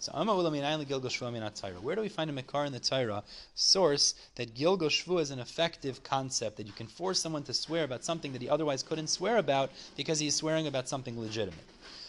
So 0.00 0.12
Where 0.12 1.94
do 1.94 2.00
we 2.00 2.08
find 2.08 2.30
a 2.30 2.32
Makar 2.32 2.64
in 2.64 2.72
the 2.72 2.80
Torah 2.80 3.22
source 3.54 4.14
that 4.36 4.54
Gilgul 4.54 4.88
Shvu 4.88 5.20
is 5.20 5.30
an 5.30 5.38
effective 5.38 6.02
concept 6.02 6.56
that 6.56 6.66
you 6.66 6.72
can 6.72 6.86
force 6.86 7.20
someone 7.20 7.42
to 7.42 7.52
swear 7.52 7.84
about 7.84 8.02
something 8.02 8.32
that 8.32 8.40
he 8.40 8.48
otherwise 8.48 8.82
couldn't 8.82 9.08
swear 9.08 9.36
about 9.36 9.70
because 9.96 10.18
he's 10.18 10.34
swearing 10.34 10.66
about 10.66 10.88
something 10.88 11.20
legitimate? 11.20 11.66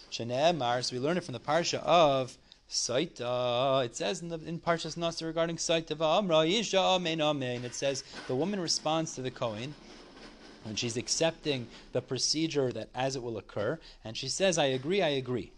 Shene'emar, 0.10 0.84
so 0.84 0.96
we 0.96 1.02
learn 1.02 1.18
it 1.18 1.26
from 1.26 1.34
the 1.34 1.40
parsha 1.42 1.80
of 1.80 2.38
Saita. 2.70 3.84
It 3.84 3.98
says 3.98 4.22
in 4.22 4.30
the 4.30 4.40
in 4.40 4.60
Parshas 4.60 4.96
Nasa 4.96 5.26
regarding 5.26 5.58
Saita 5.58 6.00
Amra 6.00 6.38
Yisha 6.38 6.80
Amen 6.80 7.20
Amen. 7.20 7.66
It 7.66 7.76
says 7.76 8.06
the 8.28 8.36
woman 8.36 8.62
responds 8.62 9.14
to 9.16 9.22
the 9.22 9.32
Kohen 9.32 9.76
when 10.64 10.78
she's 10.78 10.96
accepting 10.96 11.68
the 11.92 12.02
procedure 12.02 12.72
that 12.72 12.88
as 12.96 13.18
it 13.18 13.24
will 13.24 13.38
occur, 13.38 13.78
and 14.06 14.16
she 14.16 14.30
says, 14.30 14.58
"I 14.58 14.68
agree, 14.68 15.02
I 15.02 15.10
agree." 15.10 15.52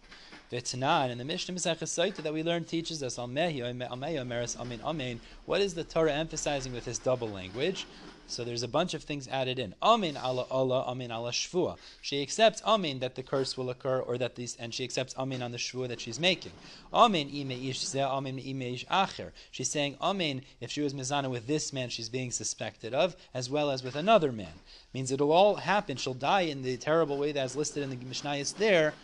And 0.54 1.18
the 1.18 1.24
Mishnah 1.24 1.52
Masechah 1.52 2.22
that 2.22 2.32
we 2.32 2.44
learned 2.44 2.68
teaches 2.68 3.02
us, 3.02 3.18
Amen, 3.18 3.60
Amen. 4.84 5.20
What 5.46 5.60
is 5.60 5.74
the 5.74 5.82
Torah 5.82 6.12
emphasizing 6.12 6.72
with 6.72 6.84
this 6.84 6.98
double 6.98 7.28
language? 7.28 7.86
So 8.28 8.44
there's 8.44 8.62
a 8.62 8.68
bunch 8.68 8.94
of 8.94 9.02
things 9.02 9.26
added 9.26 9.58
in. 9.58 9.74
Amin 9.82 10.16
ala 10.16 10.46
Allah, 10.50 10.84
amin 10.86 11.10
ala 11.10 11.32
shvua. 11.32 11.76
She 12.00 12.22
accepts 12.22 12.62
amin 12.64 13.00
that 13.00 13.16
the 13.16 13.22
curse 13.24 13.56
will 13.56 13.68
occur, 13.68 13.98
or 13.98 14.16
that 14.16 14.36
these, 14.36 14.56
and 14.56 14.72
she 14.72 14.84
accepts 14.84 15.14
amin 15.18 15.42
on 15.42 15.50
the 15.50 15.58
shvua 15.58 15.88
that 15.88 16.00
she's 16.00 16.20
making. 16.20 16.52
Amin 16.92 17.28
ime 17.34 17.50
ish 17.50 17.84
ze, 17.84 18.00
amin 18.00 18.38
ime 18.38 18.62
ish 18.62 18.86
acher. 18.86 19.32
She's 19.50 19.70
saying 19.70 19.96
amin 20.00 20.42
if 20.60 20.70
she 20.70 20.82
was 20.82 20.94
mizana 20.94 21.28
with 21.28 21.48
this 21.48 21.72
man 21.72 21.88
she's 21.88 22.08
being 22.08 22.30
suspected 22.30 22.94
of, 22.94 23.16
as 23.34 23.50
well 23.50 23.72
as 23.72 23.82
with 23.82 23.96
another 23.96 24.30
man. 24.30 24.54
Means 24.94 25.10
it'll 25.10 25.32
all 25.32 25.56
happen. 25.56 25.96
She'll 25.96 26.14
die 26.14 26.42
in 26.42 26.62
the 26.62 26.76
terrible 26.76 27.18
way 27.18 27.32
that's 27.32 27.56
listed 27.56 27.82
in 27.82 27.90
the 27.90 27.96
Mishnayos 27.96 28.56
there 28.56 28.94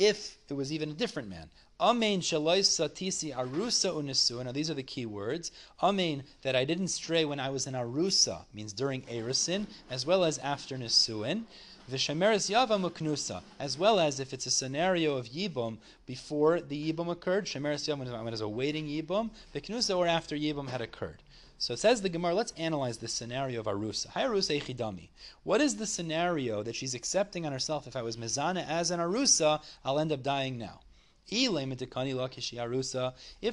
if 0.00 0.38
it 0.48 0.54
was 0.54 0.72
even 0.72 0.88
a 0.88 0.94
different 0.94 1.28
man. 1.28 1.50
Amen 1.78 2.20
shalois 2.20 2.66
satisi 2.66 3.34
arusa 3.34 3.92
unesu. 3.92 4.42
Now 4.42 4.50
these 4.50 4.70
are 4.70 4.74
the 4.74 4.82
key 4.82 5.04
words. 5.04 5.52
Amen 5.82 6.24
that 6.40 6.56
I 6.56 6.64
didn't 6.64 6.88
stray 6.88 7.26
when 7.26 7.38
I 7.38 7.50
was 7.50 7.66
in 7.66 7.74
arusa 7.74 8.44
means 8.54 8.72
during 8.72 9.02
erusin 9.02 9.66
as 9.90 10.06
well 10.06 10.24
as 10.24 10.38
after 10.38 10.78
nesuin. 10.78 11.44
Vishameres 11.90 12.48
yavam 12.48 12.88
uknusa, 12.90 13.42
as 13.58 13.76
well 13.76 14.00
as 14.00 14.20
if 14.20 14.32
it's 14.32 14.46
a 14.46 14.50
scenario 14.50 15.16
of 15.16 15.26
yibum 15.26 15.76
before 16.06 16.60
the 16.62 16.92
yibum 16.92 17.10
occurred. 17.10 17.44
Shemeres 17.44 17.86
yavam 17.86 18.32
is 18.32 18.40
a 18.40 18.48
waiting 18.48 18.86
yibum. 18.86 19.28
Viknusa 19.54 19.98
or 19.98 20.06
after 20.06 20.34
yibum 20.34 20.68
had 20.68 20.80
occurred. 20.80 21.18
So 21.60 21.74
says 21.74 22.00
the 22.00 22.08
Gemara, 22.08 22.32
let's 22.32 22.54
analyze 22.56 22.96
this 22.96 23.12
scenario 23.12 23.60
of 23.60 23.66
Arusa. 23.66 24.06
Hi 24.08 24.22
Arusa 24.22 24.58
Echidami. 24.58 25.10
What 25.42 25.60
is 25.60 25.76
the 25.76 25.86
scenario 25.86 26.62
that 26.62 26.74
she's 26.74 26.94
accepting 26.94 27.44
on 27.44 27.52
herself? 27.52 27.86
If 27.86 27.96
I 27.96 28.00
was 28.00 28.16
Mizana 28.16 28.66
as 28.66 28.90
an 28.90 28.98
Arusa, 28.98 29.60
I'll 29.84 29.98
end 29.98 30.10
up 30.10 30.22
dying 30.22 30.56
now. 30.56 30.80
If 31.30 31.76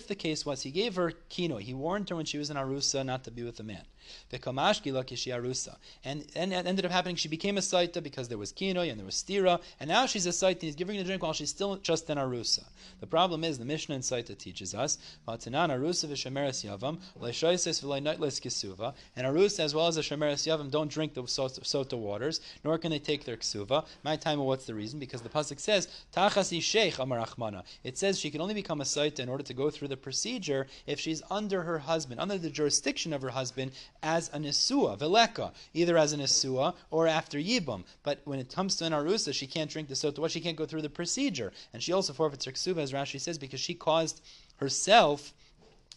the 0.08 0.16
case 0.18 0.46
was 0.46 0.62
he 0.62 0.72
gave 0.72 0.96
her 0.96 1.12
kino, 1.28 1.58
he 1.58 1.74
warned 1.74 2.08
her 2.08 2.16
when 2.16 2.24
she 2.24 2.38
was 2.38 2.50
in 2.50 2.56
Arusa 2.56 3.06
not 3.06 3.26
to 3.26 3.32
be 3.32 3.44
with 3.44 3.60
a 3.60 3.64
man. 3.64 3.84
And 6.04 6.26
and 6.36 6.54
it 6.54 6.66
ended 6.66 6.86
up 6.86 6.92
happening 6.92 7.16
she 7.16 7.28
became 7.28 7.58
a 7.58 7.62
saita 7.62 8.02
because 8.02 8.28
there 8.28 8.38
was 8.38 8.52
kino 8.52 8.82
and 8.82 9.00
there 9.00 9.06
was 9.06 9.16
stira, 9.16 9.62
and 9.80 9.88
now 9.88 10.06
she's 10.06 10.26
a 10.26 10.30
saita 10.30 10.54
and 10.54 10.62
he's 10.64 10.76
giving 10.76 10.96
her 10.98 11.04
the 11.04 11.08
drink 11.08 11.24
while 11.24 11.34
she's 11.34 11.50
still 11.50 11.78
just 11.78 12.10
in 12.10 12.18
arusa. 12.18 12.64
The 13.00 13.08
problem 13.08 13.44
is 13.44 13.60
the 13.60 13.66
Mishnah 13.66 13.96
in 13.96 14.02
Saita 14.02 14.38
teaches 14.38 14.74
us 14.74 14.98
and 15.28 15.38
arusa 19.28 19.60
as 19.60 19.76
well 19.76 19.88
as 19.88 19.96
the 19.96 20.02
shemeres 20.02 20.48
yavam 20.48 20.72
don't 20.72 20.92
drink 20.92 21.14
the 21.14 21.24
sota 21.24 21.98
waters, 21.98 22.42
nor 22.64 22.78
can 22.78 22.92
they 22.92 23.00
take 23.00 23.26
their 23.26 23.38
ksuva. 23.38 23.86
My 24.04 24.16
time, 24.16 24.40
what's 24.40 24.66
the 24.66 24.74
reason? 24.74 25.00
Because 25.00 25.22
the 25.22 25.30
pasuk 25.30 25.60
says 25.60 25.88
tachasi 26.16 26.62
sheikh. 26.62 26.96
It 27.84 27.98
says 27.98 28.20
she 28.20 28.32
can 28.32 28.42
only 28.42 28.54
become 28.54 28.82
a 28.82 28.86
saita 28.86 29.20
in 29.20 29.30
order 29.30 29.44
to 29.44 29.54
go 29.54 29.70
through 29.70 29.90
the 29.90 29.98
procedure 29.98 30.68
if 30.86 31.00
she's 31.00 31.22
under 31.30 31.64
her 31.64 31.80
husband, 31.80 32.20
under 32.20 32.38
the 32.38 32.50
jurisdiction 32.50 33.14
of 33.14 33.22
her 33.22 33.30
husband, 33.30 33.72
as 34.04 34.30
a 34.30 34.38
nesua, 34.38 34.98
veleka, 34.98 35.52
either 35.74 35.98
as 35.98 36.14
a 36.14 36.18
nesua 36.18 36.74
or 36.92 37.08
after 37.08 37.38
yibum. 37.38 37.84
But 38.04 38.22
when 38.26 38.40
it 38.40 38.54
comes 38.54 38.76
to 38.78 38.86
an 38.86 38.94
arusa, 38.94 39.34
she 39.34 39.48
can't 39.48 39.70
drink 39.70 39.88
the 39.88 39.96
sota. 39.96 40.30
She 40.30 40.42
can't 40.42 40.58
go 40.58 40.66
through 40.66 40.82
the 40.82 40.90
procedure, 40.90 41.52
and 41.74 41.82
she 41.82 41.94
also 41.94 42.14
forfeits 42.14 42.46
her 42.46 42.52
ksuva, 42.52 42.78
as 42.78 42.92
Rashi 42.92 43.20
says, 43.20 43.38
because 43.38 43.60
she 43.60 43.74
caused 43.74 44.22
herself 44.58 45.34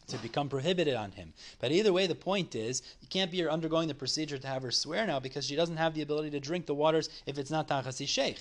to 0.08 0.18
become 0.18 0.48
prohibited 0.48 0.94
on 0.94 1.12
him. 1.12 1.32
But 1.60 1.72
either 1.72 1.92
way, 1.92 2.06
the 2.06 2.14
point 2.14 2.54
is, 2.54 2.82
can't 3.10 3.30
be 3.30 3.46
undergoing 3.46 3.88
the 3.88 3.94
procedure 3.94 4.38
to 4.38 4.46
have 4.46 4.62
her 4.62 4.70
swear 4.70 5.06
now 5.06 5.20
because 5.20 5.44
she 5.44 5.56
doesn't 5.56 5.76
have 5.76 5.94
the 5.94 6.02
ability 6.02 6.30
to 6.30 6.40
drink 6.40 6.66
the 6.66 6.74
waters 6.74 7.08
if 7.26 7.38
it's 7.38 7.50
not 7.50 7.68
Tachasi 7.68 8.08
Sheikh. 8.08 8.38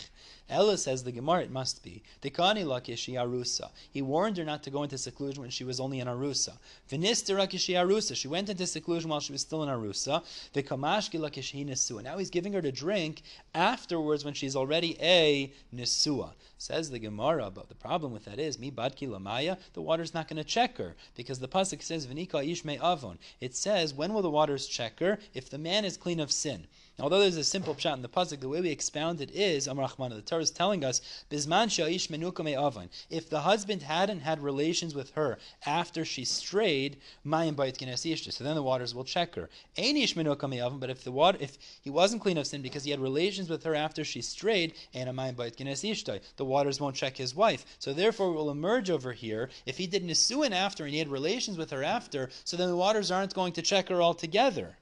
Ella 0.49 0.77
says 0.77 1.03
the 1.03 1.11
Gemara, 1.11 1.43
it 1.43 1.51
must 1.51 1.83
be. 1.83 2.01
Dekani 2.23 2.65
lakishi 2.65 3.13
arusa. 3.13 3.69
He 3.91 4.01
warned 4.01 4.37
her 4.37 4.43
not 4.43 4.63
to 4.63 4.71
go 4.71 4.81
into 4.81 4.97
seclusion 4.97 5.41
when 5.41 5.51
she 5.51 5.63
was 5.63 5.79
only 5.79 5.99
in 5.99 6.07
arusa. 6.07 6.53
Vinistera 6.89 7.47
kishi 7.47 7.75
arusa. 7.75 8.15
She 8.15 8.27
went 8.27 8.49
into 8.49 8.65
seclusion 8.65 9.11
while 9.11 9.19
she 9.19 9.31
was 9.31 9.41
still 9.41 9.61
in 9.61 9.69
arusa. 9.69 10.23
Vikamashki 10.55 11.19
lakishi 11.19 11.67
nisua. 11.67 12.03
Now 12.03 12.17
he's 12.17 12.31
giving 12.31 12.53
her 12.53 12.61
to 12.63 12.71
drink 12.71 13.21
afterwards 13.53 14.25
when 14.25 14.33
she's 14.33 14.55
already 14.55 14.97
a 14.99 15.53
nisua. 15.75 16.31
Says 16.57 16.89
the 16.89 16.99
Gemara, 16.99 17.49
but 17.49 17.69
the 17.69 17.75
problem 17.75 18.11
with 18.11 18.25
that 18.25 18.37
is, 18.37 18.59
mi 18.59 18.69
badki 18.69 19.07
lamaya, 19.07 19.57
the 19.73 19.81
water's 19.81 20.13
not 20.13 20.27
going 20.27 20.35
to 20.37 20.43
check 20.43 20.77
her 20.77 20.95
because 21.15 21.39
the 21.39 21.47
pasuk 21.47 21.81
says 21.81 22.05
v'nika 22.05 22.45
ishme 22.45 22.75
avon. 22.83 23.17
It 23.39 23.55
says 23.55 23.93
when 23.93 24.13
will 24.13 24.21
the 24.21 24.29
waters 24.29 24.58
check 24.67 24.99
her 24.99 25.19
if 25.33 25.49
the 25.49 25.57
man 25.57 25.85
is 25.85 25.97
clean 25.97 26.19
of 26.19 26.31
sin. 26.31 26.67
Although 27.01 27.21
there's 27.21 27.37
a 27.37 27.45
simple 27.45 27.75
pshat 27.75 27.93
in 27.93 28.01
the 28.01 28.09
pasuk, 28.09 28.41
the 28.41 28.49
way 28.49 28.59
we 28.59 28.71
expound 28.71 29.21
it 29.21 29.31
is, 29.31 29.67
Amar 29.67 29.87
the 29.87 30.21
Torah 30.21 30.41
is 30.41 30.51
telling 30.51 30.83
us, 30.83 30.99
Bisman 31.31 31.69
sha'ish. 31.69 32.89
If 33.09 33.29
the 33.29 33.39
husband 33.41 33.83
hadn't 33.83 34.19
had 34.19 34.43
relations 34.43 34.93
with 34.93 35.11
her 35.11 35.37
after 35.65 36.03
she 36.03 36.25
strayed, 36.25 36.97
mayim 37.25 37.55
bayit 37.55 38.33
So 38.33 38.43
then 38.43 38.55
the 38.55 38.63
waters 38.63 38.93
will 38.93 39.05
check 39.05 39.35
her. 39.35 39.49
Einish 39.77 40.17
avon. 40.17 40.79
But 40.79 40.89
if 40.89 41.05
the 41.05 41.13
water, 41.13 41.37
if 41.39 41.57
he 41.81 41.89
wasn't 41.89 42.21
clean 42.21 42.37
of 42.37 42.47
sin 42.47 42.61
because 42.61 42.83
he 42.83 42.91
had 42.91 42.99
relations 42.99 43.49
with 43.49 43.63
her 43.63 43.75
after 43.75 44.03
she 44.03 44.21
strayed, 44.21 44.73
and 44.93 45.09
mayim 45.09 45.35
bayit 45.35 46.21
the 46.35 46.45
waters 46.45 46.81
won't 46.81 46.97
check 46.97 47.15
his 47.15 47.33
wife. 47.33 47.65
So 47.79 47.93
therefore, 47.93 48.31
it 48.31 48.35
will 48.35 48.51
emerge 48.51 48.89
over 48.89 49.13
here. 49.13 49.49
If 49.65 49.77
he 49.77 49.87
did 49.87 50.03
nisuin 50.03 50.51
after 50.51 50.83
and 50.83 50.91
he 50.91 50.99
had 50.99 51.07
relations 51.07 51.57
with 51.57 51.69
her 51.69 51.83
after, 51.83 52.29
so 52.43 52.57
then 52.57 52.67
the 52.67 52.75
waters 52.75 53.09
aren't 53.09 53.33
going 53.33 53.53
to 53.53 53.61
check 53.61 53.87
her 53.87 54.01
altogether. 54.01 54.78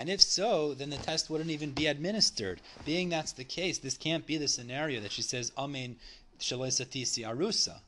And 0.00 0.08
if 0.08 0.22
so, 0.22 0.72
then 0.72 0.88
the 0.88 0.96
test 0.96 1.28
wouldn't 1.28 1.50
even 1.50 1.72
be 1.72 1.84
administered. 1.84 2.62
Being 2.86 3.10
that's 3.10 3.32
the 3.32 3.44
case, 3.44 3.76
this 3.76 3.98
can't 3.98 4.24
be 4.24 4.38
the 4.38 4.48
scenario 4.48 4.98
that 5.02 5.12
she 5.12 5.20
says, 5.20 5.52
Amen, 5.58 5.96
Shaloisatisi 6.38 7.22
Arusa. 7.22 7.80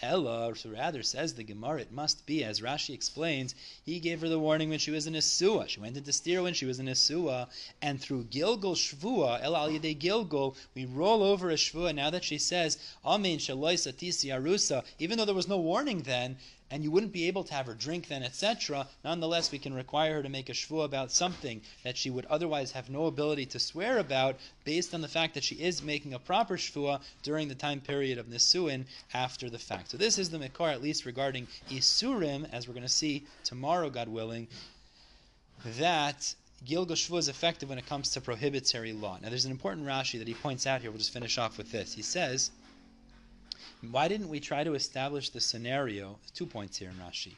Ella, 0.00 0.52
rather, 0.64 1.04
says 1.04 1.34
the 1.34 1.44
Gemara, 1.44 1.82
it 1.82 1.92
must 1.92 2.26
be, 2.26 2.42
as 2.42 2.60
Rashi 2.60 2.92
explains, 2.92 3.54
he 3.84 4.00
gave 4.00 4.22
her 4.22 4.28
the 4.28 4.40
warning 4.40 4.70
when 4.70 4.80
she 4.80 4.90
was 4.90 5.06
in 5.06 5.14
Isua. 5.14 5.68
She 5.68 5.78
went 5.78 5.96
into 5.96 6.12
steer 6.12 6.42
when 6.42 6.54
she 6.54 6.66
was 6.66 6.80
in 6.80 6.86
Isua, 6.86 7.48
and 7.80 8.00
through 8.00 8.24
Gilgul 8.24 8.74
Shvua, 8.74 9.40
El 9.40 9.54
Al 9.54 9.70
Yedei 9.70 9.96
Gilgul, 9.96 10.56
we 10.74 10.84
roll 10.84 11.22
over 11.22 11.48
a 11.48 11.54
Shvua 11.54 11.94
now 11.94 12.10
that 12.10 12.24
she 12.24 12.38
says, 12.38 12.76
Amen 13.04 13.38
Shaloisatisi 13.38 14.34
Arusa, 14.34 14.82
even 14.98 15.16
though 15.16 15.24
there 15.24 15.32
was 15.32 15.46
no 15.46 15.58
warning 15.58 16.02
then, 16.02 16.38
and 16.72 16.82
you 16.82 16.90
wouldn't 16.90 17.12
be 17.12 17.28
able 17.28 17.44
to 17.44 17.52
have 17.52 17.66
her 17.66 17.74
drink 17.74 18.08
then, 18.08 18.22
etc. 18.22 18.86
Nonetheless, 19.04 19.52
we 19.52 19.58
can 19.58 19.74
require 19.74 20.14
her 20.14 20.22
to 20.22 20.30
make 20.30 20.48
a 20.48 20.52
shvu 20.52 20.82
about 20.84 21.12
something 21.12 21.60
that 21.84 21.98
she 21.98 22.08
would 22.08 22.24
otherwise 22.26 22.72
have 22.72 22.88
no 22.88 23.04
ability 23.04 23.44
to 23.44 23.58
swear 23.58 23.98
about, 23.98 24.36
based 24.64 24.94
on 24.94 25.02
the 25.02 25.08
fact 25.08 25.34
that 25.34 25.44
she 25.44 25.56
is 25.56 25.82
making 25.82 26.14
a 26.14 26.18
proper 26.18 26.56
shvua 26.56 27.02
during 27.22 27.48
the 27.48 27.54
time 27.54 27.80
period 27.82 28.16
of 28.16 28.26
nisuin 28.26 28.86
after 29.12 29.50
the 29.50 29.58
fact. 29.58 29.90
So 29.90 29.98
this 29.98 30.18
is 30.18 30.30
the 30.30 30.38
mikar, 30.38 30.72
at 30.72 30.82
least 30.82 31.04
regarding 31.04 31.46
isurim, 31.70 32.48
as 32.50 32.66
we're 32.66 32.74
going 32.74 32.82
to 32.84 32.88
see 32.88 33.26
tomorrow, 33.44 33.90
God 33.90 34.08
willing, 34.08 34.48
that 35.78 36.34
Gilgul 36.66 36.96
Shvu 36.96 37.18
is 37.18 37.28
effective 37.28 37.68
when 37.68 37.78
it 37.78 37.86
comes 37.86 38.08
to 38.10 38.22
prohibitory 38.22 38.94
law. 38.94 39.18
Now, 39.20 39.28
there's 39.28 39.44
an 39.44 39.50
important 39.50 39.86
Rashi 39.86 40.18
that 40.18 40.28
he 40.28 40.34
points 40.34 40.66
out 40.66 40.80
here. 40.80 40.90
We'll 40.90 40.98
just 40.98 41.12
finish 41.12 41.36
off 41.36 41.58
with 41.58 41.70
this. 41.70 41.92
He 41.92 42.02
says. 42.02 42.50
Why 43.90 44.06
didn't 44.06 44.28
we 44.28 44.38
try 44.38 44.62
to 44.62 44.74
establish 44.74 45.30
the 45.30 45.40
scenario, 45.40 46.18
two 46.34 46.46
points 46.46 46.78
here 46.78 46.90
in 46.90 46.96
Rashi, 46.96 47.34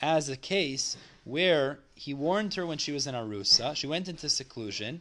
as 0.00 0.28
a 0.28 0.36
case 0.36 0.96
where 1.24 1.78
he 1.94 2.12
warned 2.12 2.54
her 2.54 2.66
when 2.66 2.78
she 2.78 2.92
was 2.92 3.06
in 3.06 3.14
Arusa, 3.14 3.74
she 3.74 3.86
went 3.86 4.08
into 4.08 4.28
seclusion. 4.28 5.00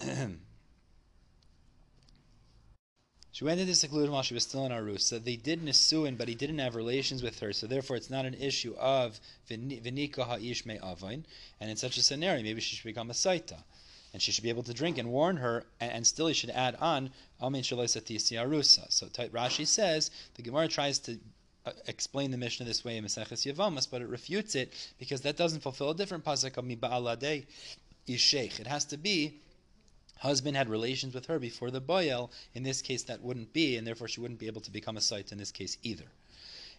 She 3.32 3.42
went 3.42 3.58
into 3.58 3.74
seclusion 3.74 4.12
while 4.12 4.22
she 4.22 4.34
was 4.34 4.44
still 4.44 4.64
in 4.64 4.70
Arusa. 4.70 5.18
They 5.18 5.34
did 5.34 5.60
Nisuin, 5.60 6.16
but 6.16 6.28
he 6.28 6.36
didn't 6.36 6.60
have 6.60 6.76
relations 6.76 7.20
with 7.20 7.40
her, 7.40 7.52
so 7.52 7.66
therefore 7.66 7.96
it's 7.96 8.08
not 8.08 8.24
an 8.24 8.34
issue 8.34 8.76
of 8.76 9.18
Vinika 9.50 10.24
Ha'ish 10.24 10.64
Me 10.64 10.78
Avain. 10.80 11.26
And 11.58 11.68
in 11.68 11.76
such 11.76 11.96
a 11.96 12.02
scenario, 12.04 12.44
maybe 12.44 12.60
she 12.60 12.76
should 12.76 12.84
become 12.84 13.10
a 13.10 13.12
Saita 13.12 13.64
and 14.14 14.22
she 14.22 14.32
should 14.32 14.44
be 14.44 14.48
able 14.48 14.62
to 14.62 14.72
drink 14.72 14.96
and 14.96 15.10
warn 15.10 15.36
her, 15.36 15.64
and, 15.80 15.92
and 15.92 16.06
still 16.06 16.28
he 16.28 16.34
should 16.34 16.50
add 16.50 16.76
on. 16.76 17.10
So 17.40 17.50
Rashi 17.50 19.66
says 19.66 20.10
the 20.34 20.42
Gemara 20.42 20.68
tries 20.68 21.00
to 21.00 21.18
uh, 21.66 21.72
explain 21.88 22.30
the 22.30 22.38
Mishnah 22.38 22.64
this 22.64 22.84
way 22.84 22.96
in 22.96 23.04
Maseches 23.04 23.44
Yavamas, 23.44 23.90
but 23.90 24.02
it 24.02 24.08
refutes 24.08 24.54
it 24.54 24.72
because 25.00 25.22
that 25.22 25.36
doesn't 25.36 25.60
fulfill 25.60 25.90
a 25.90 25.96
different 25.96 26.24
pasuk 26.24 26.56
of 26.56 26.64
Miba'aladei 26.64 27.44
Isheich. 28.06 28.60
It 28.60 28.68
has 28.68 28.84
to 28.86 28.96
be 28.96 29.40
husband 30.18 30.56
had 30.56 30.68
relations 30.68 31.12
with 31.12 31.26
her 31.26 31.40
before 31.40 31.72
the 31.72 31.80
boyel. 31.80 32.30
In 32.54 32.62
this 32.62 32.82
case, 32.82 33.02
that 33.02 33.20
wouldn't 33.20 33.52
be, 33.52 33.76
and 33.76 33.84
therefore 33.86 34.08
she 34.08 34.20
wouldn't 34.20 34.40
be 34.40 34.46
able 34.46 34.62
to 34.62 34.70
become 34.70 34.96
a 34.96 35.00
site 35.00 35.32
in 35.32 35.38
this 35.38 35.50
case 35.50 35.76
either. 35.82 36.06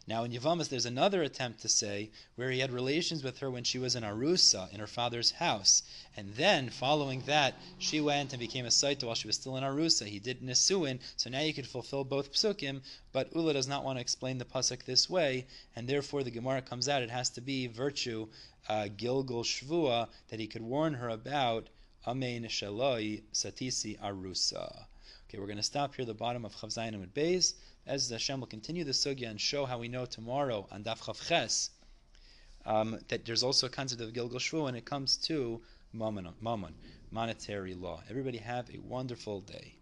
Now 0.07 0.23
in 0.23 0.31
Yavamas, 0.31 0.69
there's 0.69 0.85
another 0.85 1.23
attempt 1.23 1.61
to 1.61 1.69
say 1.69 2.11
where 2.35 2.51
he 2.51 2.59
had 2.59 2.71
relations 2.71 3.23
with 3.23 3.39
her 3.39 3.49
when 3.49 3.63
she 3.63 3.79
was 3.79 3.95
in 3.95 4.03
Arusa, 4.03 4.71
in 4.71 4.79
her 4.79 4.85
father's 4.85 5.31
house. 5.31 5.81
And 6.15 6.35
then, 6.35 6.69
following 6.69 7.21
that, 7.21 7.55
she 7.79 7.99
went 7.99 8.31
and 8.31 8.39
became 8.39 8.65
a 8.65 8.69
Saita 8.69 9.05
while 9.05 9.15
she 9.15 9.25
was 9.25 9.35
still 9.35 9.57
in 9.57 9.63
Arusa. 9.63 10.05
He 10.05 10.19
did 10.19 10.41
Nisuin, 10.41 10.99
so 11.17 11.31
now 11.31 11.39
you 11.39 11.55
could 11.55 11.65
fulfill 11.65 12.03
both 12.03 12.33
psukim, 12.33 12.83
but 13.11 13.35
Ulla 13.35 13.53
does 13.53 13.67
not 13.67 13.83
want 13.83 13.97
to 13.97 14.01
explain 14.01 14.37
the 14.37 14.45
pasuk 14.45 14.83
this 14.85 15.09
way, 15.09 15.47
and 15.75 15.87
therefore 15.87 16.23
the 16.23 16.29
Gemara 16.29 16.61
comes 16.61 16.87
out, 16.87 17.01
it 17.01 17.09
has 17.09 17.31
to 17.31 17.41
be 17.41 17.65
virtue, 17.65 18.27
uh, 18.69 18.87
Gilgul 18.95 19.43
Shvua, 19.43 20.09
that 20.29 20.39
he 20.39 20.45
could 20.45 20.61
warn 20.61 20.93
her 20.93 21.09
about 21.09 21.69
Amein 22.05 22.45
Shaloi 22.45 23.23
Satisi 23.33 23.99
Arusa. 23.99 24.85
Okay, 25.27 25.39
we're 25.39 25.47
going 25.47 25.57
to 25.57 25.63
stop 25.63 25.95
here, 25.95 26.03
at 26.03 26.07
the 26.07 26.13
bottom 26.13 26.45
of 26.45 26.55
Chav 26.55 26.71
Zayin 26.71 26.93
and 26.93 27.11
Beis. 27.11 27.55
As 27.87 28.09
Hashem 28.09 28.39
will 28.39 28.47
continue 28.47 28.83
the 28.83 28.93
sugya 28.93 29.29
and 29.29 29.39
show 29.39 29.65
how 29.65 29.77
we 29.77 29.87
know 29.87 30.05
tomorrow 30.05 30.67
on 30.71 30.83
Daf 30.83 30.99
Chav 30.99 31.27
Ches 31.27 31.69
um, 32.65 32.99
that 33.09 33.25
there's 33.25 33.43
also 33.43 33.67
a 33.67 33.69
concept 33.69 34.01
of 34.01 34.11
Gilgul 34.11 34.39
Shvu 34.39 34.63
when 34.63 34.75
it 34.75 34.85
comes 34.85 35.17
to 35.17 35.61
Mammon, 35.93 36.75
monetary 37.11 37.75
law. 37.75 38.01
Everybody 38.09 38.39
have 38.39 38.69
a 38.73 38.79
wonderful 38.79 39.41
day. 39.41 39.73